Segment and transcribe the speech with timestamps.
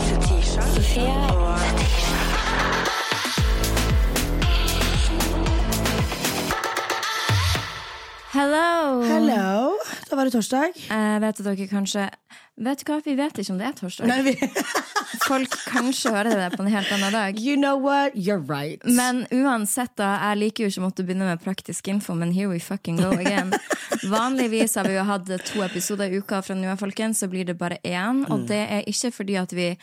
[0.00, 0.62] Fetisha.
[0.74, 1.56] Sofie og
[8.36, 9.02] Hello!
[9.08, 9.78] Hello!
[10.10, 10.76] Da var det torsdag.
[10.92, 12.08] Eh, vet dere kanskje
[12.56, 14.08] Vet du hva, vi vet ikke om det er torsdag.
[14.08, 14.34] Nei, vi,
[15.26, 17.38] Folk kanskje hører det på en helt annen dag.
[17.40, 18.14] you know what?
[18.14, 18.82] You're right.
[18.84, 22.48] Men uansett, da, jeg liker jo ikke å måtte begynne med praktisk info, men here
[22.48, 23.52] we fucking go again.
[24.10, 27.44] Vanligvis har vi jo hatt to episoder i uka fra nå av, folkens, så blir
[27.48, 28.24] det bare én.
[28.30, 28.46] Og Mm.
[28.48, 29.76] det er ikke fordi at vi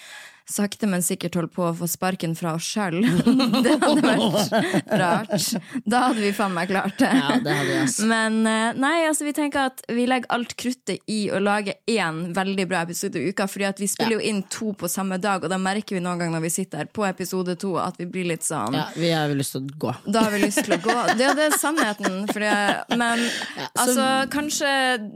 [0.50, 3.00] sakte, men sikkert holdt på å få sparken fra oss sjøl.
[3.64, 4.54] Det hadde vært
[5.00, 5.48] rart.
[5.86, 7.10] Da hadde vi faen meg klart det.
[7.16, 7.78] Ja, det hadde.
[8.10, 12.22] Men eh, nei, altså vi tenker at vi legger alt kruttet i å lage én
[12.36, 15.46] veldig bra episode i uka, fordi at vi spiller jo inn to på samme dag,
[15.46, 18.08] og da merker vi noen gang når vi sitter her på episode to at vi
[18.10, 19.94] blir litt sånn Ja, vi har vel lyst til å gå.
[20.06, 20.98] da har vi lyst til å gå.
[21.20, 22.20] Det, det er sannheten.
[22.32, 22.54] For det,
[22.94, 24.74] så, altså, kanskje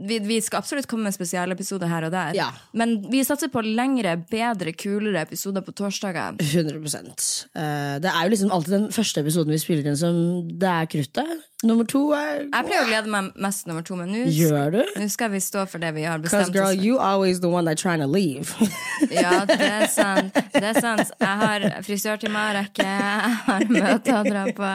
[0.08, 2.36] vi, vi skal absolutt komme med en spesialepisode her og der.
[2.38, 2.50] Ja.
[2.72, 6.36] Men vi satser på lengre, bedre, kulere episoder på torsdager.
[6.40, 6.78] 100
[7.56, 10.86] Eh, Det er jo liksom alltid den første episoden vi spiller inn som det er
[10.86, 11.47] kruttet.
[11.66, 15.40] Nummer to er Jeg pleier å glede meg mest nummer to, men nå skal vi
[15.42, 16.84] stå for det vi har bestemt girl, oss for.
[16.86, 18.54] you always the one that trying to leave.
[19.10, 20.34] Ja, det er sant.
[20.54, 21.10] Det er sant.
[21.18, 24.70] Jeg har frisørtime å rekke, jeg har møter å dra på.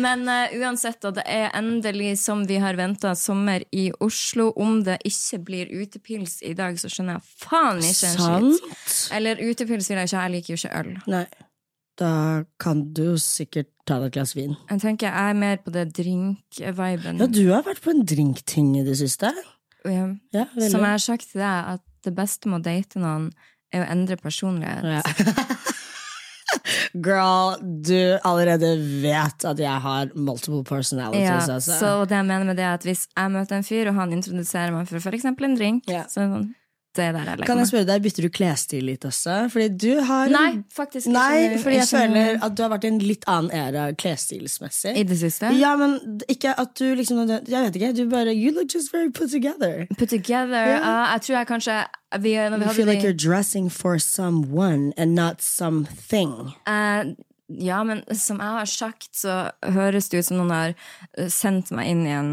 [0.00, 4.50] Men uh, uansett, da, det er endelig som vi har venta sommer i Oslo.
[4.56, 9.12] Om det ikke blir utepils i dag, så skjønner jeg faen ikke en skitt.
[9.16, 10.94] Eller utepils vil jeg ikke, jeg liker jo ikke øl.
[11.16, 11.26] Nei.
[11.96, 14.56] Da kan du jo sikkert ta deg et glass vin.
[14.68, 17.22] Jeg tenker jeg er mer på det drink-viben.
[17.22, 19.30] Ja, du har vært på en drinkting i det siste.
[19.86, 20.10] Ja.
[20.34, 20.44] Ja.
[20.58, 23.30] Som jeg har sagt til deg, at det beste med å date noen
[23.74, 24.84] er å endre personlighet.
[24.84, 25.02] Ja.
[27.06, 28.70] Girl, du allerede
[29.02, 31.26] vet at jeg har multiple personalities.
[31.26, 31.78] Ja, altså.
[31.80, 34.14] så det jeg mener med det er at Hvis jeg møter en fyr, og han
[34.16, 35.26] introduserer meg for f.eks.
[35.26, 36.04] en drink, Ja.
[36.08, 36.48] så er det sånn
[36.96, 39.36] Det er der jeg Kan jeg spørre deg, Bytter du klesstil litt også?
[39.52, 41.14] Fordi du har Nei, faktisk ikke.
[41.16, 44.96] Nei, fordi jeg føler at du har vært i en litt annen æra klesstilsmessig.
[44.96, 45.52] I det siste?
[45.58, 45.98] Ja, men
[46.32, 49.86] ikke at du liksom Jeg vet ikke, du bare You look just very put together.
[49.98, 50.76] Put together.
[50.76, 50.80] Ja.
[50.80, 51.78] Uh, jeg tror jeg kanskje
[52.20, 56.52] vi, når vi You feel like you're dressing for someone and not something.
[56.66, 57.14] Uh,
[57.48, 60.72] ja, men som jeg har sagt, så høres det ut som noen har
[61.16, 62.32] eh, sendt meg inn i en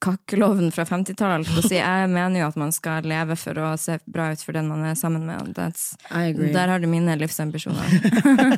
[0.00, 1.48] kakkelovn fra 50-tallet.
[1.52, 1.76] holdt Si.
[1.76, 4.84] Jeg mener jo at man skal leve for å se bra ut for den man
[4.88, 5.52] er sammen med.
[5.58, 6.52] That's, I agree.
[6.56, 7.84] der har du mine livsambisjoner.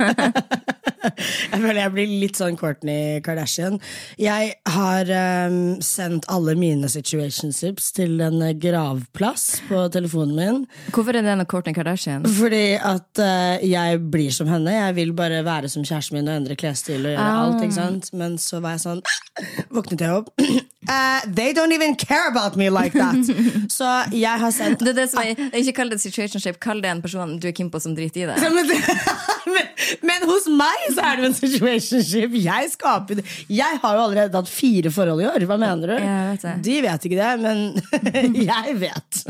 [1.03, 3.79] Jeg føler jeg blir litt sånn Courtney Kardashian.
[4.21, 5.11] Jeg har
[5.49, 10.61] um, sendt alle mine situationships til en gravplass på telefonen min.
[10.95, 12.27] Hvorfor er det noe Kourtney Kardashian?
[12.39, 14.75] Fordi at uh, jeg blir som henne.
[14.77, 17.41] Jeg vil bare være som kjæresten min og endre klesstil og gjøre Ah.
[17.47, 17.63] alt.
[17.63, 18.11] ikke sant?
[18.19, 19.03] Men så var jeg sånn
[19.75, 20.31] Våknet jeg opp.
[20.43, 23.17] Uh, they don't even care about me like that!
[23.73, 26.91] Så jeg har sendt Det er det som er, ikke kall det situationship, kall det
[26.91, 28.51] en person du er keen på som driter i det.
[28.53, 28.69] men,
[29.55, 29.71] men,
[30.11, 32.36] men hos meg så er det jo en situationship.
[32.42, 33.26] Jeg skaper det.
[33.53, 35.47] Jeg har jo allerede hatt fire forhold i år.
[35.50, 35.97] Hva mener du?
[36.03, 36.47] Vet.
[36.64, 39.22] De vet ikke det, men jeg vet.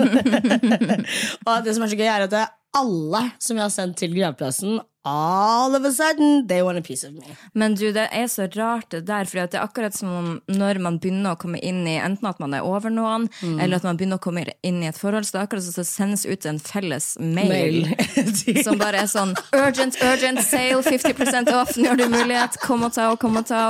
[1.48, 4.15] og det som er så gøy, er at det alle som jeg har sendt til
[4.16, 7.34] gravplassen, all of a sudden, they want a piece of me.
[7.59, 10.78] Men du, det er så rart det der, for det er akkurat som om når
[10.84, 13.56] man begynner å komme inn i enten at man er over noen, Mm.
[13.60, 15.75] eller at man begynner å komme inn i et forhold, så det er akkurat som
[15.83, 17.50] det sendes ut en felles mail.
[17.50, 18.62] Mail.
[18.69, 22.94] Som bare er sånn Urgent, urgent, sale, 50% off, nå har du mulighet, kom og
[22.94, 23.65] ta, kom og ta.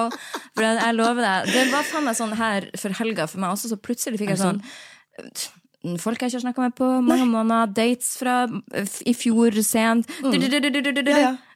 [0.52, 3.56] For jeg, jeg lover deg, det var faen meg sånn her for helga for meg
[3.56, 4.60] også, så plutselig fikk jeg sånn
[5.98, 8.46] Folk jeg ikke har snakka med på mange måneder, dates fra
[9.06, 10.06] i fjor sent.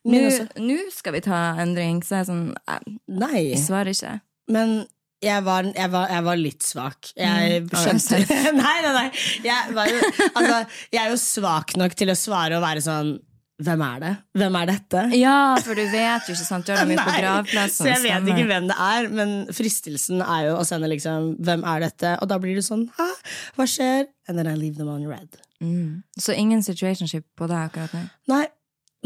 [0.07, 4.21] Nå skal vi ta en drink, så jeg er sånn Jeg Nei, svarer ikke.
[4.53, 4.77] men
[5.25, 7.09] jeg var, jeg var, jeg var litt svak.
[7.17, 7.71] Jeg Mm.
[7.73, 8.19] skjønte
[8.63, 9.07] Nei, nei, nei.
[9.43, 10.01] Jeg, var jo,
[10.37, 10.59] altså,
[10.93, 13.15] jeg er jo svak nok til å svare og være sånn
[13.57, 14.11] Hvem er det?
[14.37, 15.03] Hvem er dette?
[15.17, 16.67] Ja, for du vet jo ikke, sant.
[16.69, 17.87] Du har mye på gravplassen.
[17.87, 21.65] Så jeg vet ikke hvem det er, men fristelsen er jo å sende liksom Hvem
[21.65, 22.13] er dette?
[22.21, 23.09] Og da blir det sånn Hæ?
[23.57, 24.11] Hva skjer?
[24.29, 25.41] And then I leave them on red.
[25.65, 26.03] Mm.
[26.21, 28.03] Så ingen situationship på deg akkurat nå?
[28.29, 28.45] Nei,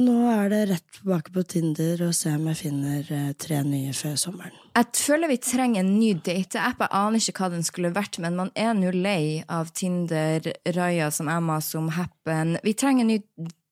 [0.01, 3.93] nå er det rett tilbake på Tinder og se om jeg finner eh, tre nye
[3.95, 4.57] før sommeren.
[4.79, 6.83] Jeg føler vi trenger en ny dateapp.
[6.87, 11.11] Jeg aner ikke hva den skulle vært, men man er nå lei av Tinder, Raya
[11.15, 12.57] som Emma som Happen.
[12.65, 13.21] Vi trenger en ny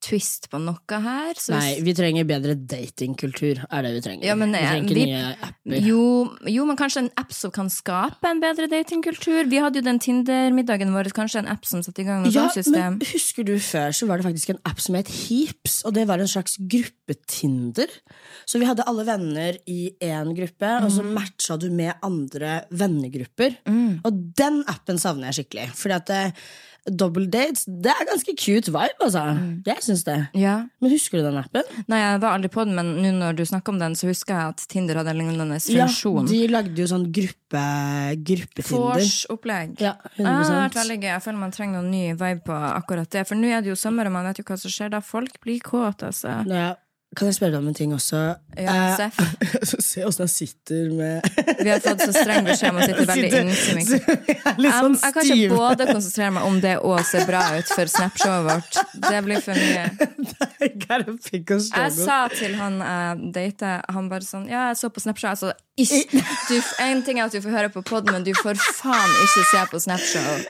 [0.01, 1.33] twist på noe her.
[1.35, 4.23] så hvis- Nei, vi trenger bedre datingkultur, er det vi trenger.
[4.25, 5.85] Ja, men, vi eh, trenger ikke vi- nye apper.
[5.85, 9.49] Jo, jo, men kanskje en app som kan skape en bedre datingkultur.
[9.49, 12.47] Vi hadde jo den Tinder-middagen vår, kanskje en app som satte i gang noe Ja,
[12.49, 12.97] system.
[12.97, 16.07] men husker du før så var det faktisk en app som het Heaps, og det
[16.07, 17.87] var en slags gruppetinder.
[18.45, 20.95] Så vi hadde alle venner i én gruppe, og Mm.
[20.97, 23.57] så matcha du med andre vennegrupper.
[24.05, 25.69] Og den appen savner jeg skikkelig.
[25.75, 26.33] Fordi at det,
[26.87, 29.23] double dates, det er ganske cute vibe, altså.
[29.67, 30.17] Jeg syns det.
[30.39, 30.55] Ja.
[30.81, 31.63] Men husker du den appen?
[31.91, 34.33] Nei, jeg var aldri på den, men nå når du snakker om den, så husker
[34.35, 35.87] jeg at Tinder hadde en lignende Ja,
[36.29, 37.63] de lagde jo sånn gruppe,
[38.25, 38.99] gruppetinder.
[38.99, 39.79] Vors-opplegg.
[39.83, 41.09] Ja, Ah, det har vært veldig gøy.
[41.13, 43.25] Jeg føler man trenger noen ny vibe på akkurat det.
[43.27, 44.99] For nå er det jo sommer, og man vet jo hva som skjer da.
[45.05, 46.39] Folk blir kåte, altså.
[46.49, 46.75] Ja.
[47.17, 48.19] Kan jeg spørre deg om en ting også?
[48.59, 49.17] Ja, Eh, Seff.
[49.81, 51.21] Se åssen jeg sitter med
[51.63, 55.15] Vi har fått så streng beskjed om å sitte veldig inntil er Jeg, sånn jeg
[55.15, 58.79] kan ikke både konsentrere meg om det og se bra ut for Snapshowet vårt.
[59.07, 59.87] Det blir for mye.
[60.59, 65.31] Jeg sa til han jeg data, han bare sånn Ja, jeg så på Snapshow.
[65.31, 68.59] Altså, ikke, du, en ting er at du får høre på podden, men du får
[68.59, 70.41] faen ikke se på Snapshow.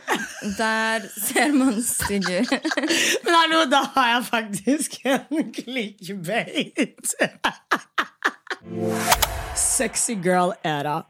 [0.57, 2.53] Der ser man stygg ut.
[3.25, 6.49] Men hallo, da har jeg faktisk en clickbait.
[9.56, 11.04] Sexy girl-æra.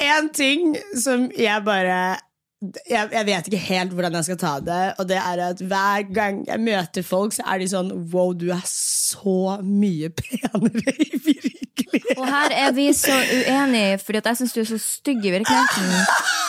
[0.00, 2.16] En ting som jeg bare
[2.90, 4.84] jeg, jeg vet ikke helt hvordan jeg skal ta det.
[4.98, 8.50] Og det er at Hver gang jeg møter folk, så er de sånn Wow, du
[8.54, 11.64] er så mye penere i virkeligheten.
[12.18, 15.32] Og her er vi så uenige, fordi at jeg syns du er så stygg i
[15.34, 15.90] virkeligheten.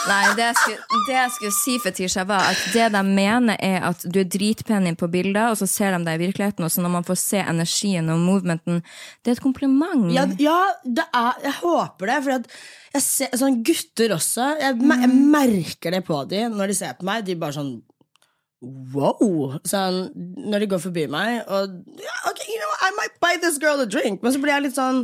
[0.05, 3.87] Nei, det jeg skulle, det jeg skulle si, Fetisha, var at det de mener, er
[3.89, 6.83] at du er dritpen på bilder, og så ser de deg i virkeligheten, og så
[6.85, 8.83] når man får se energien og movementen
[9.23, 10.11] Det er et kompliment.
[10.13, 12.19] Ja, ja det er, jeg håper det.
[12.25, 12.49] For at
[13.03, 17.05] ser, sånn gutter også jeg, me- jeg merker det på dem når de ser på
[17.09, 17.25] meg.
[17.27, 17.73] De bare sånn
[18.65, 19.59] Wow!
[19.67, 20.07] Sånn,
[20.49, 21.41] når de går forbi meg.
[21.53, 24.23] Og yeah, ok, you know, I might buy this girl a drink.
[24.23, 25.03] Men så blir jeg litt sånn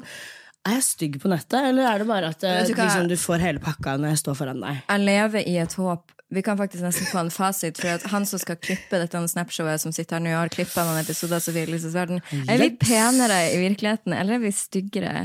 [0.65, 3.41] Er jeg stygg på nettet, eller er det bare at eh, du liksom, du får
[3.41, 4.81] hele pakka når jeg står foran deg?
[4.87, 6.11] Jeg lever i et håp.
[6.31, 7.79] Vi kan faktisk nesten få en fasit.
[7.81, 11.01] For at Han som skal klippe dette Snapshowet, som sitter her nå, har klippa noen
[11.01, 12.21] episoder av Sofie Verden.
[12.47, 15.15] Er vi penere i virkeligheten, eller er vi styggere?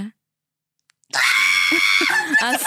[2.43, 2.61] Jeg-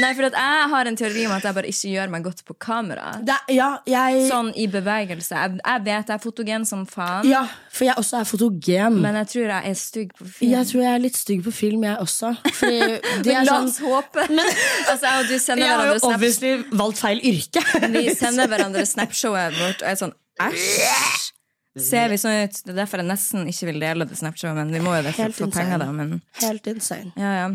[0.00, 2.54] Nei, for jeg har en teori om at jeg bare ikke gjør meg godt på
[2.62, 3.08] kamera.
[3.26, 5.34] Er- ja, jeg, Sånn i bevegelse.
[5.34, 7.42] Jeg, jeg vet jeg er fotogen som faen, ja,
[7.74, 9.00] for jeg også er fotogen.
[9.02, 10.50] men jeg tror jeg er stygg på film.
[10.52, 12.32] jeg tror jeg er litt stygg på film, jeg også.
[12.62, 14.28] Men er oss sånn håpe.
[14.30, 14.46] Men...
[14.90, 17.64] altså, jeg og du sender Jeg har jo snap obviously valgt feil yrke.
[17.90, 20.14] Vi sender hverandre Snapshowet vårt og er sånn
[20.46, 21.32] æsj.
[21.78, 22.56] Ser vi sånn ut?
[22.66, 25.14] Det er derfor jeg nesten ikke vil dele det Snapchat, men vi må jo det
[25.14, 25.92] for for få penger, da.
[25.94, 27.12] Men Helt insane.
[27.16, 27.50] ja, ja.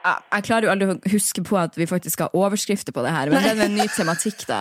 [0.00, 3.28] Jeg klarer jo aldri å huske på at vi faktisk har overskrifter på det her,
[3.30, 4.60] men det er en ny tematikk, da.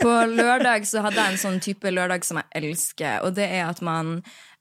[0.00, 3.68] På lørdag så hadde jeg en sånn type lørdag som jeg elsker, og det er
[3.68, 4.16] at man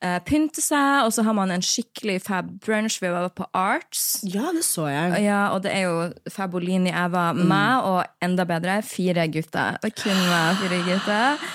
[0.06, 3.00] eh, pynter seg, og så har man en skikkelig fab brunch.
[3.02, 4.20] Vi var på Arts.
[4.30, 5.24] Ja, det så jeg.
[5.26, 9.82] Ja, og det er jo Fabolini, Eva, meg og enda bedre, fire gutter.
[9.82, 11.50] Og kun meg, fire gutter.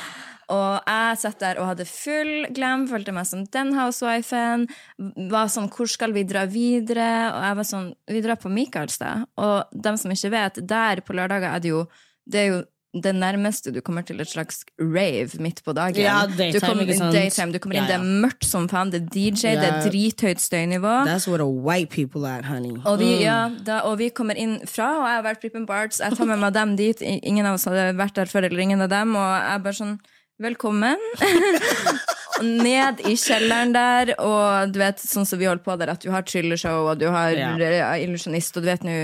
[0.52, 4.69] Og jeg satt der og hadde full glam, følte meg som den housewifen.
[4.99, 9.26] Var sånn 'hvor skal vi dra videre?' Og jeg var sånn 'vi drar på Michaelstad'.
[9.38, 11.87] Og dem som ikke vet, der på lørdager er det jo
[12.26, 12.64] Det er jo
[12.94, 15.99] det nærmeste du kommer til et slags rave midt på dagen.
[15.99, 17.99] Ja, du kommer, inn, daytime, du kommer inn, Ja, ja.
[17.99, 20.94] det er mørkt som faen, det er DJ, det er drithøyt støynivå.
[21.08, 22.76] That's what a white people at, honey.
[22.85, 26.00] Og vi, ja, da, og vi kommer inn fra, og jeg har vært Prippen Barts.
[26.05, 27.02] Jeg tar med meg dem dit.
[27.02, 29.17] Ingen av oss hadde vært der før, eller ingen av dem.
[29.19, 29.97] Og jeg bare sånn
[30.42, 30.96] Velkommen.
[32.42, 36.08] Ned i kjelleren der, og du vet, sånn som vi holder på der, at du
[36.10, 37.52] har trylleshow, og du har Ja.
[37.54, 37.92] ja.
[38.02, 38.96] illusjonist, og du vet nå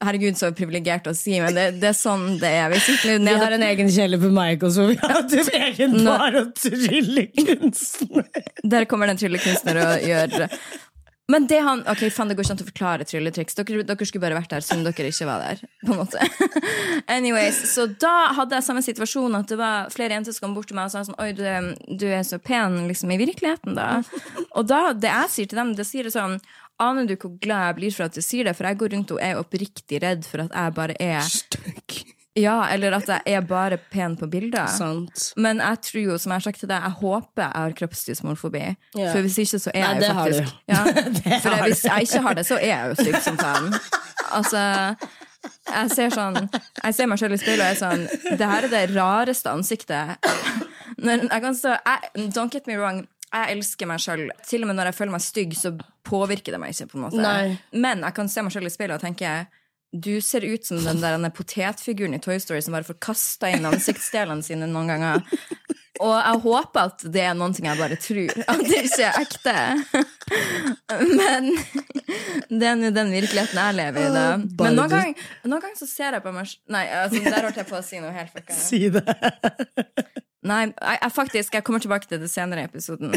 [0.00, 2.72] Herregud, så privilegert å si, men det, det er sånn det er.
[2.72, 5.36] Vi sitter nå Vi ned har en egen kjeller på Michael, så vi har hatt
[5.36, 8.30] en egen bar og tryllekunstner.
[8.64, 10.48] Der kommer det en tryllekunstner og gjør
[11.28, 13.56] Men det han Ok, faen, det går ikke an å forklare trylletriks.
[13.58, 15.62] Dere, dere skulle bare vært der siden dere ikke var der.
[15.84, 16.22] På en måte
[17.16, 20.70] Anyways, Så da hadde jeg samme situasjon at det var flere jenter som kom bort
[20.70, 21.44] til meg og sa sånn Oi, du,
[22.00, 24.00] du er så pen liksom i virkeligheten, da.
[24.58, 26.38] Og da, det jeg sier til dem, det sier det sånn
[26.80, 28.54] Aner du hvor glad jeg blir for at du sier det?
[28.54, 31.26] For jeg går rundt og er oppriktig redd for at jeg bare er
[32.38, 34.68] Ja, eller at jeg er bare pen på bilder.
[34.70, 35.32] Sant.
[35.36, 38.64] Men jeg tror jo, som jeg har sagt til deg, jeg håper jeg har kroppsdysmorfobi.
[38.96, 39.12] Yeah.
[39.12, 40.58] For hvis ikke, så er Nei, jeg jo faktisk.
[40.68, 40.82] Ja.
[41.42, 43.72] For jeg, hvis jeg ikke har det, så er jeg jo stygg som faen.
[44.38, 44.64] Altså
[45.68, 48.72] jeg ser sånn Jeg ser meg selv i speilet og er sånn Det her er
[48.72, 50.26] det rareste ansiktet.
[50.98, 53.04] Men jeg kan stå jeg, Don't get me wrong.
[53.28, 54.26] Jeg elsker meg sjøl.
[54.48, 55.74] Til og med når jeg føler meg stygg, så
[56.08, 56.88] påvirker det meg ikke.
[56.90, 57.58] på en måte Nei.
[57.76, 59.34] Men jeg kan se meg selv i speilet og tenke
[59.92, 63.66] du ser ut som den der potetfiguren i Toy Story som bare får kasta inn
[63.68, 65.22] ansiktsdelene sine noen ganger.
[65.98, 68.34] Og jeg håper at det er noen ting jeg bare tror.
[68.52, 69.54] At det ikke er ekte.
[71.16, 71.50] Men
[72.52, 74.12] det er nå den virkeligheten jeg lever i.
[74.14, 77.58] da Men noen ganger, noen ganger så ser jeg på meg Nei, altså, der holdt
[77.62, 78.54] jeg på å si noe helt fucka.
[78.54, 79.04] Si det.
[80.48, 83.10] Nei, jeg, jeg faktisk, jeg kommer tilbake til det senere i episoden.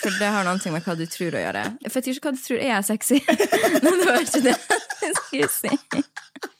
[0.00, 1.62] For det har noe med hva du tror å gjøre.
[1.86, 3.20] For jeg vet ikke hva du tror er jeg sexy.
[3.84, 4.56] Men det var ikke det
[5.04, 6.03] jeg skulle si.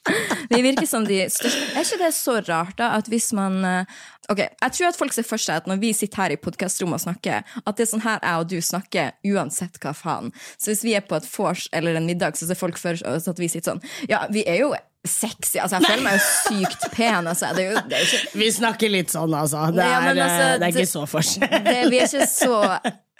[0.52, 4.00] Vi virker som de største Er ikke det så rart, da, at hvis man eh,
[4.32, 6.96] Ok, Jeg tror at folk ser for seg at når vi sitter her i podkastrommet
[6.96, 10.30] og snakker, at det er sånn her jeg og du snakker uansett hva faen.
[10.56, 13.28] Så hvis vi er på et vors eller en middag, så ser folk for seg
[13.34, 14.72] at vi sitter sånn Ja, vi er jo
[15.04, 15.58] sexy.
[15.60, 17.28] Altså, jeg føler meg jo sykt pen.
[17.28, 17.52] Altså.
[17.56, 19.66] Det er jo, det er ikke Vi snakker litt sånn, altså.
[19.76, 21.48] Det er, altså, eh, det er ikke så forskjell.
[21.68, 22.60] det, vi er ikke så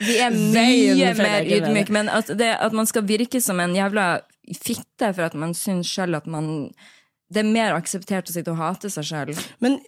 [0.01, 4.09] Vi er mye mer ydmyke, men at, det, at man skal virke som en jævla
[4.53, 6.71] fitte for at man syns sjøl at man
[7.35, 9.31] Det er mer akseptert å sitte og hate seg sjøl.
[9.65, 9.79] Men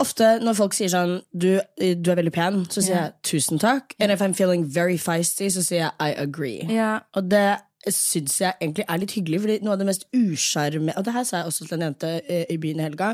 [0.00, 3.96] ofte når folk sier sånn du, du er veldig pen, så sier jeg tusen takk.
[3.98, 6.62] And if I'm feeling very feisty, så sier jeg I agree.
[6.70, 7.02] Yeah.
[7.18, 7.58] Og det
[7.94, 11.26] syns jeg egentlig er litt hyggelig, fordi noe av det mest usjarmerende Og det her
[11.28, 13.12] sa jeg også til en jente eh, i byen i helga.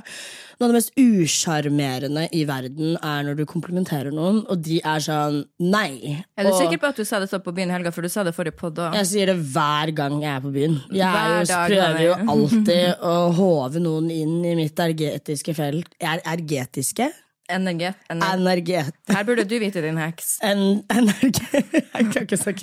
[0.59, 5.05] Noe av det mest usjarmerende i verden er når du komplimenterer noen, og de er
[5.05, 6.19] sånn nei.
[6.37, 8.05] Er du og sikker på at du sa det så på byen i helga, for
[8.05, 8.97] du sa det forrige podd òg?
[9.00, 10.79] jeg sier det hver gang jeg er på byen.
[10.93, 15.93] Jeg Hver jo, dag, prøver jo alltid å håve noen inn i mitt ergetiske felt.
[16.02, 17.11] Er ergetiske?
[17.51, 18.33] Energi, NRG.
[18.33, 18.95] Energet...
[19.09, 20.39] Her burde du vite, din heks.
[20.43, 21.41] En, dag.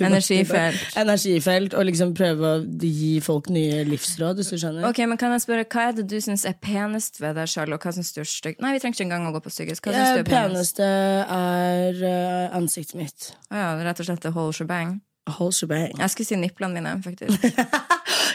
[0.00, 0.96] Energifelt.
[0.96, 4.86] Energifelt, og liksom prøve å gi folk nye livsråd, hvis du skjønner.
[4.88, 7.76] Ok, men kan jeg spørre, Hva er det du syns er penest ved deg sjøl,
[7.76, 8.62] og hva syns du er stygt?
[8.64, 9.84] Nei, vi trenger ikke engang å gå på styggest.
[9.84, 10.80] Hva syns du er penest?
[10.80, 10.90] peneste
[11.36, 13.30] er eh, ansiktet mitt.
[13.52, 14.98] Å ja, rett og slett the whole shebang.
[15.28, 15.92] Whole shebang.
[16.00, 17.44] Jeg skulle si nipplene mine, faktisk.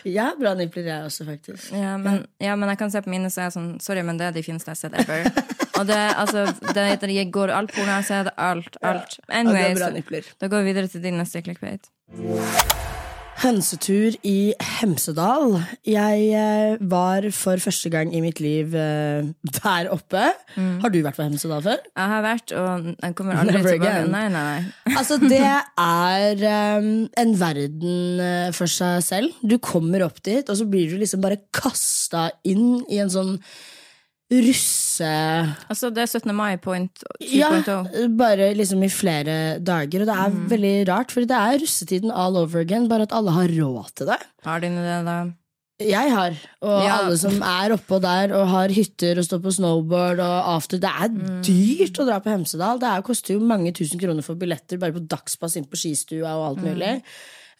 [0.06, 1.72] Ja, bra nipler jeg også, faktisk.
[1.74, 4.20] Ja men, ja, men jeg kan se på mine, så er jeg sånn Sorry, men
[4.20, 5.55] det er de fineste jeg har sett ever.
[5.76, 9.20] Og det, altså, det, det går alt porno, så ser det alt, alt.
[9.30, 11.92] Anyway, ja, så, da går vi videre til din neste clickbait.
[13.36, 15.58] Hønsetur i Hemsedal.
[15.84, 19.28] Jeg eh, var for første gang i mitt liv eh,
[19.60, 20.24] der oppe.
[20.56, 20.80] Mm.
[20.80, 21.84] Har du vært på Hemsedal før?
[21.92, 24.08] Jeg har vært, og jeg kommer aldri Never tilbake.
[24.16, 24.96] Nei, nei, nei.
[25.02, 26.48] Altså, det er
[26.80, 26.90] um,
[27.20, 29.36] en verden for seg selv.
[29.44, 33.36] Du kommer opp dit, og så blir du liksom bare kasta inn i en sånn
[34.32, 35.10] russe...
[35.70, 36.32] Altså, det er 17.
[36.36, 37.50] mai point Ja,
[38.18, 40.02] bare liksom i flere dager.
[40.04, 43.34] Og det er veldig rart, for det er russetiden all over again, bare at alle
[43.36, 44.20] har råd til det.
[44.48, 45.18] Har dine det, da?
[45.84, 46.32] Jeg har,
[46.64, 46.92] og Ja.
[47.02, 50.80] alle som er oppå der og har hytter og står på snowboard og after.
[50.80, 51.10] Det er
[51.44, 52.80] dyrt å dra på Hemsedal.
[52.80, 56.32] Det er, koster jo mange tusen kroner for billetter bare på dagspass inn på skistua
[56.40, 56.94] og alt mulig.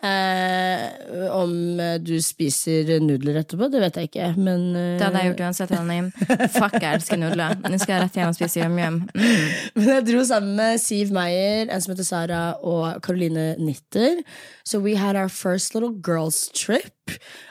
[0.06, 5.22] Eh, om eh, du spiser nudler etterpå, det vet jeg ikke, men eh, Det hadde
[5.22, 5.74] jeg gjort uansett.
[5.76, 6.10] Anonym.
[6.58, 7.56] Fuck, jeg elsker nudler.
[7.64, 9.00] Nå skal jeg rett hjem og spise yum-yum.
[9.16, 9.48] Mm.
[9.80, 14.22] Men jeg dro sammen med Siv Meyer, en som heter Sara, og Caroline Nitter.
[14.68, 16.92] So we had our first little girls trip.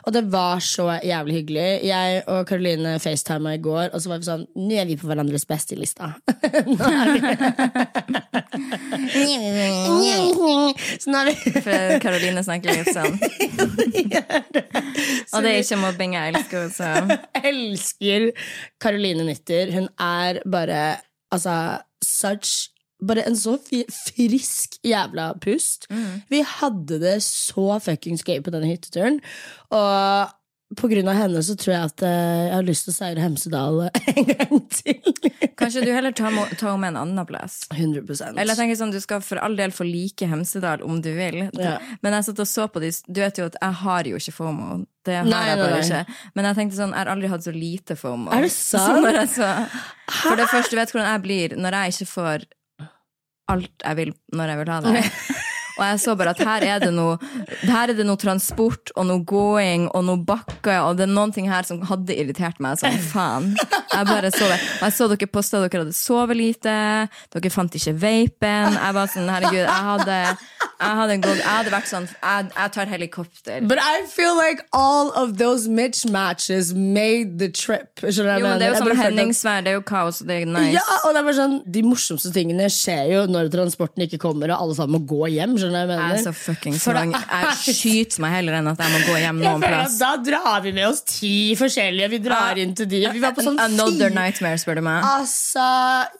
[0.03, 1.81] Og det var så jævlig hyggelig.
[1.87, 5.07] Jeg og Caroline facetima i går, og så var vi sånn Nå er vi på
[5.07, 6.09] hverandres beste i lista.
[6.67, 7.21] Nå er vi
[10.99, 13.15] Så nå er vi For Karoline snakker litt sånn.
[15.35, 16.89] Og det er ikke mobbing jeg elsker, så
[17.51, 18.21] elsker
[18.83, 19.67] Caroline Nytter.
[19.75, 20.83] Hun er bare
[21.31, 22.74] altså such
[23.09, 25.89] bare en så frisk jævla pust.
[26.33, 29.21] Vi hadde det så fuckings gøy på denne hytteturen.
[29.75, 30.33] Og
[30.75, 33.23] på grunn av henne så tror jeg at eh, jeg har lyst til å seire
[33.23, 33.77] Hemsedal
[34.15, 35.13] en gang til.
[35.61, 37.61] kanskje du heller tar tar med en annen plass.
[37.71, 41.13] 100% Eller jeg tenker sånn, Du skal for all del få like Hemsedal om du
[41.15, 41.45] vil.
[41.61, 41.77] Ja.
[42.03, 44.35] Men jeg satt og så på de Du vet jo at jeg har jo ikke
[44.41, 44.81] FOMO.
[45.05, 46.19] Det har Nei, jeg bare nei, ikke.
[46.35, 48.33] Men jeg tenkte sånn, jeg har aldri hatt så lite FOMO.
[48.35, 49.37] Er det Så sant?
[49.37, 49.53] så,
[50.25, 52.49] for det første, du vet hvordan jeg blir når jeg ikke får
[53.53, 55.05] alt jeg vil når jeg vil ha det.
[55.75, 57.17] Og jeg så bare at her er det noe
[57.67, 61.33] Her er det noe transport og noe gåing og noe bakker, og det er noen
[61.35, 63.49] ting her som hadde irritert meg Sånn, faen.
[63.95, 64.59] Jeg bare så det.
[64.81, 66.75] Jeg så dere posta dere hadde sovet lite,
[67.35, 68.77] dere fant ikke vapen.
[68.79, 70.19] Jeg var sånn, herregud, jeg hadde,
[70.75, 73.61] jeg hadde, god, jeg hadde vært sånn jeg, jeg tar helikopter.
[73.71, 78.03] But I feel like all of those Mitch matches made the trip.
[78.03, 80.75] Jo, men det er jo sånn Henningsvær, det er jo kaos, det er nice.
[80.77, 84.51] Ja, og det er bare sånn De morsomste tingene skjer jo når transporten ikke kommer,
[84.55, 85.55] og alle sammen må gå hjem.
[85.61, 86.05] Skjønner jeg mener?
[86.15, 87.15] Jeg er så fucking svang.
[87.15, 89.97] Jeg skyter meg heller enn at jeg må gå hjem noen plass.
[90.03, 92.11] Da drar vi med oss ti forskjellige.
[92.15, 93.03] Vi drar inn til de.
[93.15, 95.05] Vi var på sånn Another nightmare, spør du meg.
[95.07, 95.65] Altså,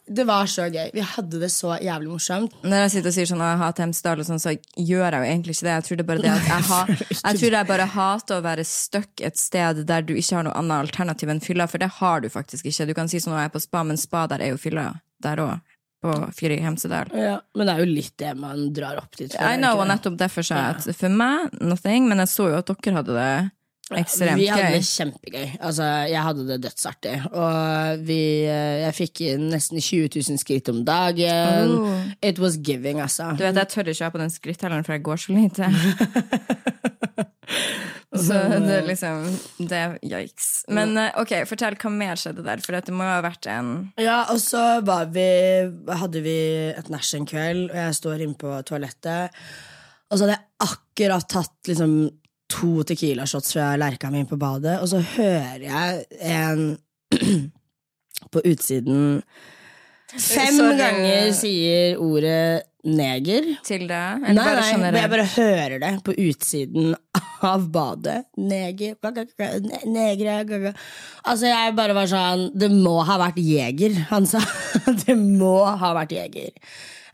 [0.07, 0.91] Det var så gøy.
[0.95, 2.55] Vi hadde det så jævlig morsomt.
[2.63, 5.21] Når jeg sitter og sier sånn at jeg hater Hemsedal, og sånn, så gjør jeg
[5.21, 5.75] jo egentlig ikke det.
[5.75, 6.81] Jeg tror det er bare det at jeg, ha,
[7.21, 10.57] jeg tror jeg bare hater å være stuck et sted der du ikke har noe
[10.61, 12.89] annet alternativ enn fylla, for det har du faktisk ikke.
[12.91, 14.91] Du kan si sånn at jeg er på spa, men spa der er jo fylla
[15.25, 15.63] der òg.
[16.05, 17.09] På Fyri Hemsedal.
[17.17, 19.41] Ja, men det er jo litt det man drar opp dit for.
[19.41, 22.59] I know, og nettopp derfor sa jeg at for meg, nothing, men jeg så jo
[22.59, 23.31] at dere hadde det
[23.93, 25.49] ekstremt Vi hadde det kjempegøy.
[25.61, 27.15] Altså, jeg hadde det dødsartig.
[27.31, 31.75] Og vi, eh, jeg fikk nesten 20 000 skritt om dagen.
[31.79, 32.01] Oh.
[32.23, 33.35] It was giving, altså.
[33.37, 35.69] Du vet, Jeg tør ikke ha på den skrittelleren, for jeg går så lite.
[38.15, 39.25] Så det er liksom
[39.59, 40.49] Det er yikes.
[40.73, 43.73] Men eh, ok, fortell hva mer skjedde der, for det må jo ha vært en
[44.01, 45.29] Ja, og så var vi,
[46.01, 46.39] hadde vi
[46.71, 49.35] et nach en kveld, og jeg står inne på toalettet.
[50.11, 51.97] Og så hadde jeg akkurat tatt liksom
[52.55, 56.79] to Tequila-shots fra lerka mi på badet, og så hører jeg en
[58.33, 59.21] på utsiden
[60.15, 63.47] fem du- ganger sier ordet neger.
[63.67, 64.21] til deg?
[64.29, 66.93] Nei, bare nei, men jeg bare hører det på utsiden
[67.45, 68.21] av badet.
[68.39, 70.73] Neger ga, ga, ga, ne- Negre ga, ga.
[71.25, 74.43] Altså, jeg bare var sånn Det må ha vært jeger, han sa.
[75.07, 76.53] Det må ha vært jeger.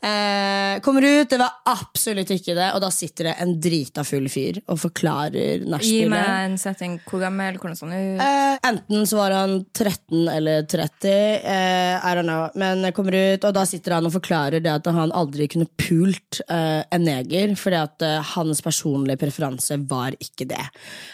[0.00, 4.30] Eh, kommer ut, det var absolutt ikke det, og da sitter det en drita full
[4.32, 6.94] fyr og forklarer Gi meg en setting.
[7.04, 7.58] Hvor gammel?
[7.60, 8.22] Hvordan sånn ut?
[8.24, 11.12] Eh, enten så var han 13 eller 30,
[11.44, 12.48] eh, I don't know.
[12.56, 15.68] Men jeg kommer ut, og da sitter han og forklarer det at han aldri kunne
[15.80, 20.62] pult eh, en neger, fordi at eh, hans personlige preferanse var ikke det.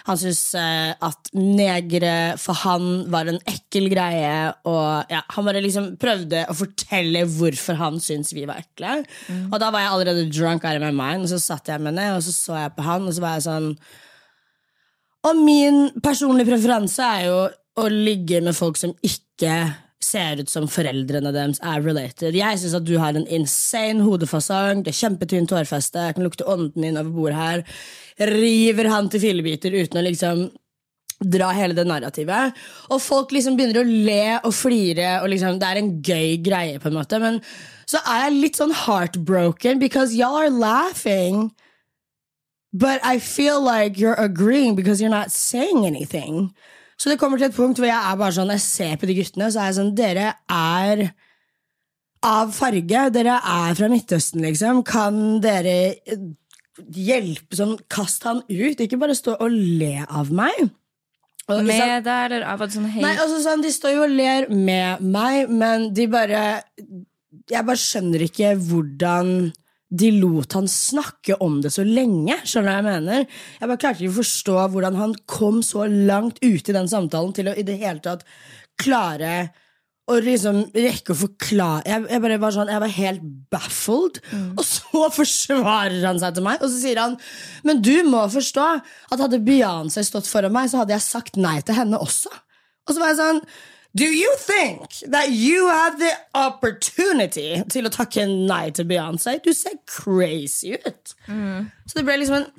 [0.06, 5.64] Han syntes eh, at negere for han var en ekkel greie, og ja, han bare
[5.64, 8.75] liksom prøvde å fortelle hvorfor han syntes vi var ekle.
[9.50, 11.96] Og da var jeg allerede drunk out of my mind, og så satt jeg med
[11.96, 13.70] ned, og så så jeg på han, og så var jeg sånn
[15.26, 17.38] og min personlige preferanse er jo
[17.82, 19.56] å ligge med folk som ikke
[20.02, 22.36] ser ut som foreldrene deres er related.
[22.36, 26.46] Jeg syns at du har en insane hodefasong, det er kjempetynt hårfeste, jeg kan lukte
[26.46, 27.64] ånden din over bordet her.
[28.30, 30.46] River han til fillebiter uten å liksom
[31.20, 32.56] dra hele det narrativet.
[32.92, 36.80] Og folk liksom begynner å le og flire, og liksom, det er en gøy greie,
[36.82, 37.20] på en måte.
[37.22, 37.40] Men
[37.88, 41.50] så er jeg litt sånn heartbroken, because y'all are laughing.
[42.76, 46.50] But I feel like you're agreeing because you're not saying anything.
[46.98, 49.16] Så det kommer til et punkt hvor jeg er bare sånn Jeg ser på de
[49.18, 51.02] guttene, så er jeg sånn Dere er
[52.24, 53.02] av farge.
[53.12, 54.82] Dere er fra Midtøsten, liksom.
[54.88, 55.94] Kan dere
[56.76, 58.80] hjelpe sånn Kast han ut.
[58.80, 60.68] Ikke bare stå og le av meg.
[61.46, 64.48] Med deg, eller av at sånn hei Nei, altså sånn, De står jo og ler
[64.50, 66.40] med meg, men de bare
[67.46, 69.52] Jeg bare skjønner ikke hvordan
[69.96, 72.34] de lot han snakke om det så lenge.
[72.42, 73.20] Skjønner du hva jeg mener?
[73.60, 77.30] Jeg bare klarte ikke å forstå hvordan han kom så langt ute i den samtalen
[77.36, 78.26] til å i det hele tatt
[78.82, 79.52] klare
[80.06, 84.20] å liksom rekke å forklare Jeg, jeg bare var sånn, jeg var helt baffled.
[84.54, 87.16] Og så forsvarer han seg til meg, og så sier han
[87.66, 88.66] Men du må forstå
[89.10, 92.30] at hadde Beyoncé stått foran meg, så hadde jeg sagt nei til henne også.
[92.86, 93.42] Og så var jeg sånn
[93.96, 99.38] Do you think that you have the opportunity til å takke nei til Beyoncé?
[99.40, 101.14] Du ser crazy ut.
[101.88, 102.50] Så det ble liksom en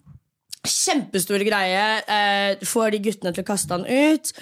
[0.65, 1.83] kjempestor greie.
[2.09, 4.33] Eh, får de guttene til å kaste han ut.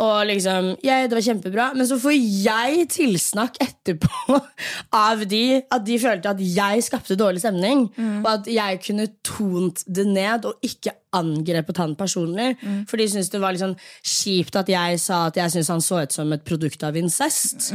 [0.00, 1.66] Og liksom, yeah, Det var kjempebra.
[1.76, 4.38] Men så får jeg tilsnakk etterpå
[5.08, 7.84] av de at de følte at jeg skapte dårlig stemning.
[8.24, 12.54] Og at jeg kunne tont det ned og ikke angrepet han personlig.
[12.88, 16.02] For de syntes det var sånn kjipt at jeg sa at jeg syntes han så
[16.06, 17.72] ut som et produkt av incest.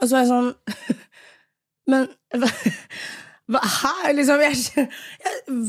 [0.00, 0.52] Og så var jeg sånn
[1.90, 2.06] Men
[3.50, 4.12] Hæ?
[4.14, 4.88] Liksom, jeg, jeg,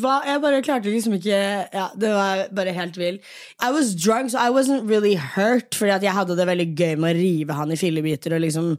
[0.01, 1.37] hva, jeg bare klarte liksom ikke
[1.73, 3.17] ja, Det var bare helt vill.
[3.57, 7.15] I was drunk, so I wasn't really hurt, fordi jeg hadde det veldig gøy med
[7.15, 8.75] å rive han i fillebiter og liksom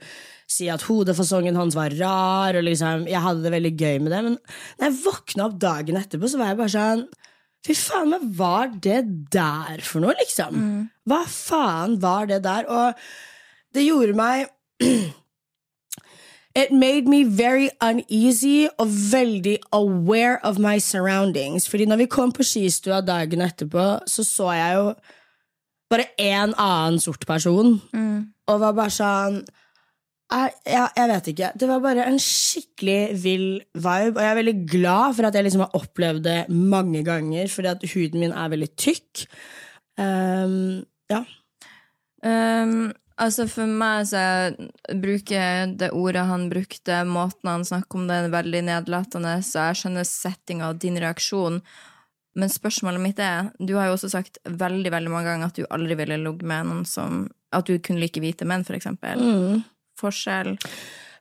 [0.52, 2.58] si at hodefasongen hans var rar.
[2.58, 4.22] Og liksom, jeg hadde det veldig gøy med det.
[4.28, 4.38] Men
[4.78, 7.04] når jeg våkna opp dagen etterpå, så var jeg bare sånn
[7.62, 10.56] Fy faen, hva var det der for noe, liksom?
[11.06, 12.66] Hva faen var det der?
[12.66, 12.98] Og
[13.76, 14.48] det gjorde meg
[16.54, 21.68] It made me very uneasy og veldig aware of my surroundings.
[21.68, 24.94] Fordi når vi kom på skistua dagen etterpå, så så jeg jo
[25.90, 27.80] bare én annen sort person.
[28.48, 29.42] Og var bare sånn
[30.32, 31.50] jeg, jeg, jeg vet ikke.
[31.60, 34.14] Det var bare en skikkelig vill vibe.
[34.16, 37.72] Og jeg er veldig glad for at jeg liksom har opplevd det mange ganger, fordi
[37.72, 39.26] at huden min er veldig tykk.
[40.00, 41.20] Um, ja.
[42.24, 44.24] Um, altså For meg så
[45.02, 49.82] bruker det ordet han brukte, måten han snakker om det, er veldig nedlatende, så jeg
[49.82, 51.60] skjønner settinga og din reaksjon.
[52.38, 55.66] Men spørsmålet mitt er Du har jo også sagt veldig veldig mange ganger at du
[55.68, 59.20] aldri ville ligget med noen som At du kunne like hvite menn, for eksempel.
[60.00, 60.56] Forskjell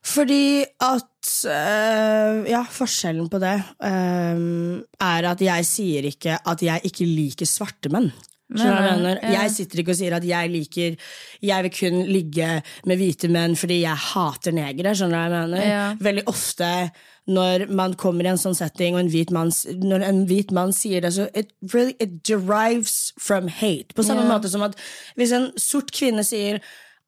[0.08, 6.88] Fordi at øh, Ja, forskjellen på det øh, er at jeg sier ikke at jeg
[6.88, 8.10] ikke liker svarte menn.
[8.58, 9.32] Jeg ja.
[9.42, 10.98] Jeg sitter ikke og sier at jeg liker
[11.42, 12.50] Jeg vil kun ligge
[12.86, 14.94] med hvite menn fordi jeg hater negere.
[14.96, 15.66] Skjønner du hva jeg mener?
[15.68, 15.86] Ja.
[16.00, 16.92] Veldig ofte
[17.32, 19.52] når man kommer i en sånn setting, og en hvit mann,
[19.86, 23.94] når en hvit mann sier det, så it really it derives from hate.
[23.96, 24.32] På samme Ja.
[24.38, 24.76] måte som at
[25.16, 26.60] hvis en sort kvinne sier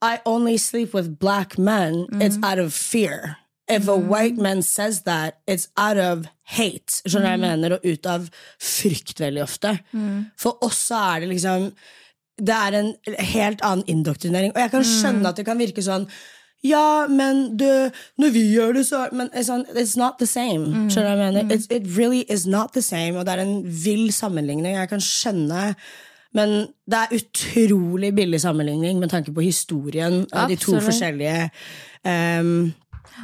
[0.02, 2.20] I only sleep with black men, Mm.
[2.22, 3.36] it's out of fear.
[3.68, 7.00] If a white man says that, it's out of hate.
[7.06, 7.76] Skjønner jeg mener?
[7.76, 8.28] Og ut av
[8.60, 9.78] frykt veldig ofte.
[10.40, 11.70] For oss så er det liksom
[12.34, 14.52] Det er en helt annen indoktrinering.
[14.54, 16.08] Og jeg kan skjønne at det kan virke sånn
[16.64, 20.88] ja, men du, når vi gjør det, så Men it's, sånn, it's not the same.
[20.88, 21.52] Skjønner du hva jeg mener?
[21.52, 24.72] It, it really is not the same, og det er en vill sammenligning.
[24.72, 25.74] Jeg kan skjønne
[26.34, 26.54] men
[26.90, 31.44] det er utrolig billig sammenligning med tanke på historien av de to forskjellige
[32.02, 32.72] um,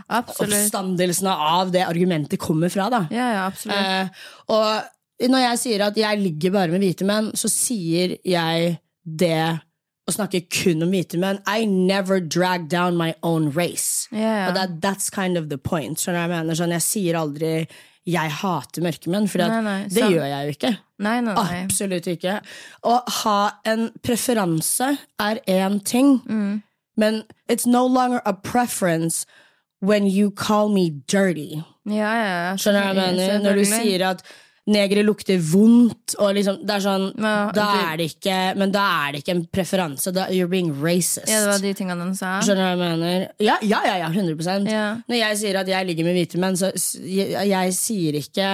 [0.08, 0.54] Absolutt.
[0.54, 2.88] oppstandelsene av det argumentet kommer fra.
[2.90, 3.06] da.
[3.10, 3.76] Ja, ja, absolutt.
[3.76, 4.08] Eh,
[4.48, 9.60] og når jeg sier at jeg ligger bare med hvite menn, så sier jeg det
[10.08, 11.38] å snakke kun om hvite menn.
[11.46, 14.08] I never drag down my own race.
[14.10, 14.22] Yeah.
[14.44, 14.48] ja.
[14.48, 15.98] Og that, that's kind of the point.
[16.00, 16.54] Skjønner jeg mener?
[16.58, 17.68] Sånn, jeg sier aldri
[18.10, 20.78] 'jeg hater mørke menn', for det gjør jeg jo ikke.
[20.98, 21.64] Nei, nei, nei.
[21.64, 22.40] Absolutt ikke.
[22.82, 26.62] Å ha en preferanse er én ting, Mm.
[26.96, 29.26] men it's no longer a preference
[29.80, 31.62] when you call me dirty.
[31.88, 32.54] Ja, ja, ja.
[32.60, 33.42] Skjønner du hva jeg mener?
[33.44, 34.24] Når du sier at
[34.70, 38.82] negere lukter vondt, og liksom, det er sånn Ja, Da er det ikke Men da
[39.06, 40.12] er det ikke en preferanse.
[40.14, 41.28] Da, you're being racist.
[41.30, 42.36] Ja, det var de tingene han sa.
[42.44, 43.26] Skjønner du hva jeg mener?
[43.42, 44.84] Ja, ja, ja, ja 100 Ja.
[45.08, 48.50] Når jeg sier at jeg ligger med hvite menn, så jeg, jeg sier ikke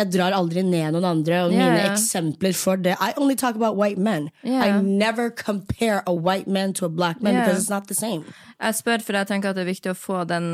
[0.00, 1.68] jeg drar aldri ned noen andre, og yeah.
[1.68, 4.30] mine eksempler for det I only talk about white men.
[4.42, 4.64] Yeah.
[4.64, 7.44] I never compare a white man to a black man yeah.
[7.44, 8.24] because it's not the same.
[8.62, 10.46] Jeg spør, for jeg tenker at det er viktig å få den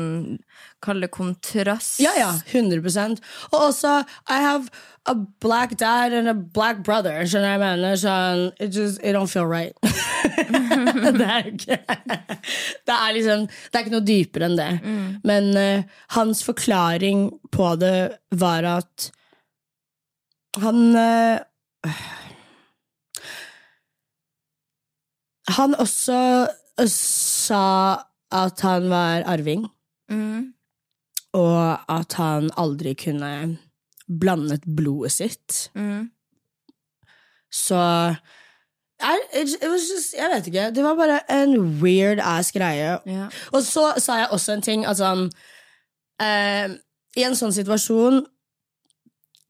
[0.83, 1.99] kalde kontrast.
[2.01, 3.21] Ja, ja, 100
[3.51, 4.67] Og også, I have
[5.05, 7.23] a black dad and a black brother.
[7.23, 7.95] Skjønner jeg mener?
[8.01, 9.77] Sånn, it just, it don't feel right.
[11.19, 11.77] det er ikke
[12.85, 14.71] Det er liksom Det er ikke noe dypere enn det.
[15.23, 19.11] Men uh, hans forklaring på det var at
[20.61, 21.39] han øh,
[25.57, 26.47] Han også
[26.79, 27.63] eh, sa
[28.31, 29.67] at han var arving
[30.09, 30.53] Mm.
[31.33, 33.57] og at han aldri kunne
[34.19, 35.71] blandet blodet sitt.
[35.75, 36.07] Mm.
[37.51, 37.77] Så
[39.01, 40.71] I, it, it was just, Jeg vet ikke.
[40.75, 42.97] Det var bare en weird ass greie.
[43.05, 43.27] Ja.
[43.53, 45.29] Og så sa jeg også en ting at sånn
[46.21, 46.73] eh,
[47.17, 48.23] I en sånn situasjon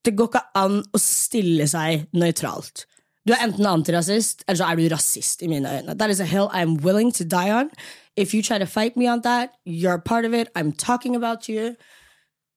[0.05, 2.85] Det går ikke an å stille seg nøytralt.
[3.27, 5.97] Du er enten antirasist, eller så er du rasist i mine øyne.
[5.99, 7.69] That is a hill I'm willing to die on.
[8.15, 10.47] If you try to fight me on that, you're part of it.
[10.55, 11.75] I'm talking about you.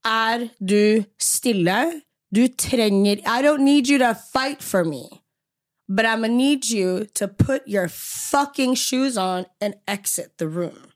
[0.04, 2.02] Er du stille?
[2.34, 5.22] Du trenger I don't need you to fight for me.
[5.88, 10.92] But I'm gonna need you to put your fucking shoes on and exit the room.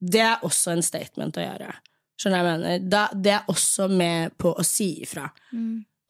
[0.00, 1.72] Det er også en statement å gjøre.
[2.16, 2.84] Skjønner jeg mener?
[2.88, 5.26] Da, det er også med på å si ifra.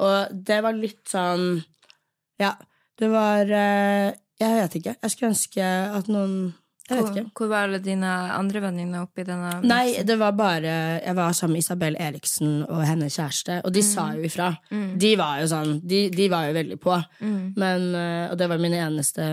[0.06, 1.62] Og det var litt sånn
[2.38, 2.52] Ja,
[3.00, 4.94] det var eh, Jeg vet ikke.
[5.02, 5.64] Jeg skulle ønske
[5.98, 6.54] at noen
[6.86, 7.30] Jeg vet ikke.
[7.34, 11.56] hvor var alle dine andre venninner oppi denne Nei, det var bare Jeg var sammen
[11.56, 14.52] med Isabel Eriksen og hennes kjæreste, og de sa jo ifra.
[14.70, 16.94] De var jo sånn De, de var jo veldig på.
[17.56, 19.26] Men, eh, og det var mine eneste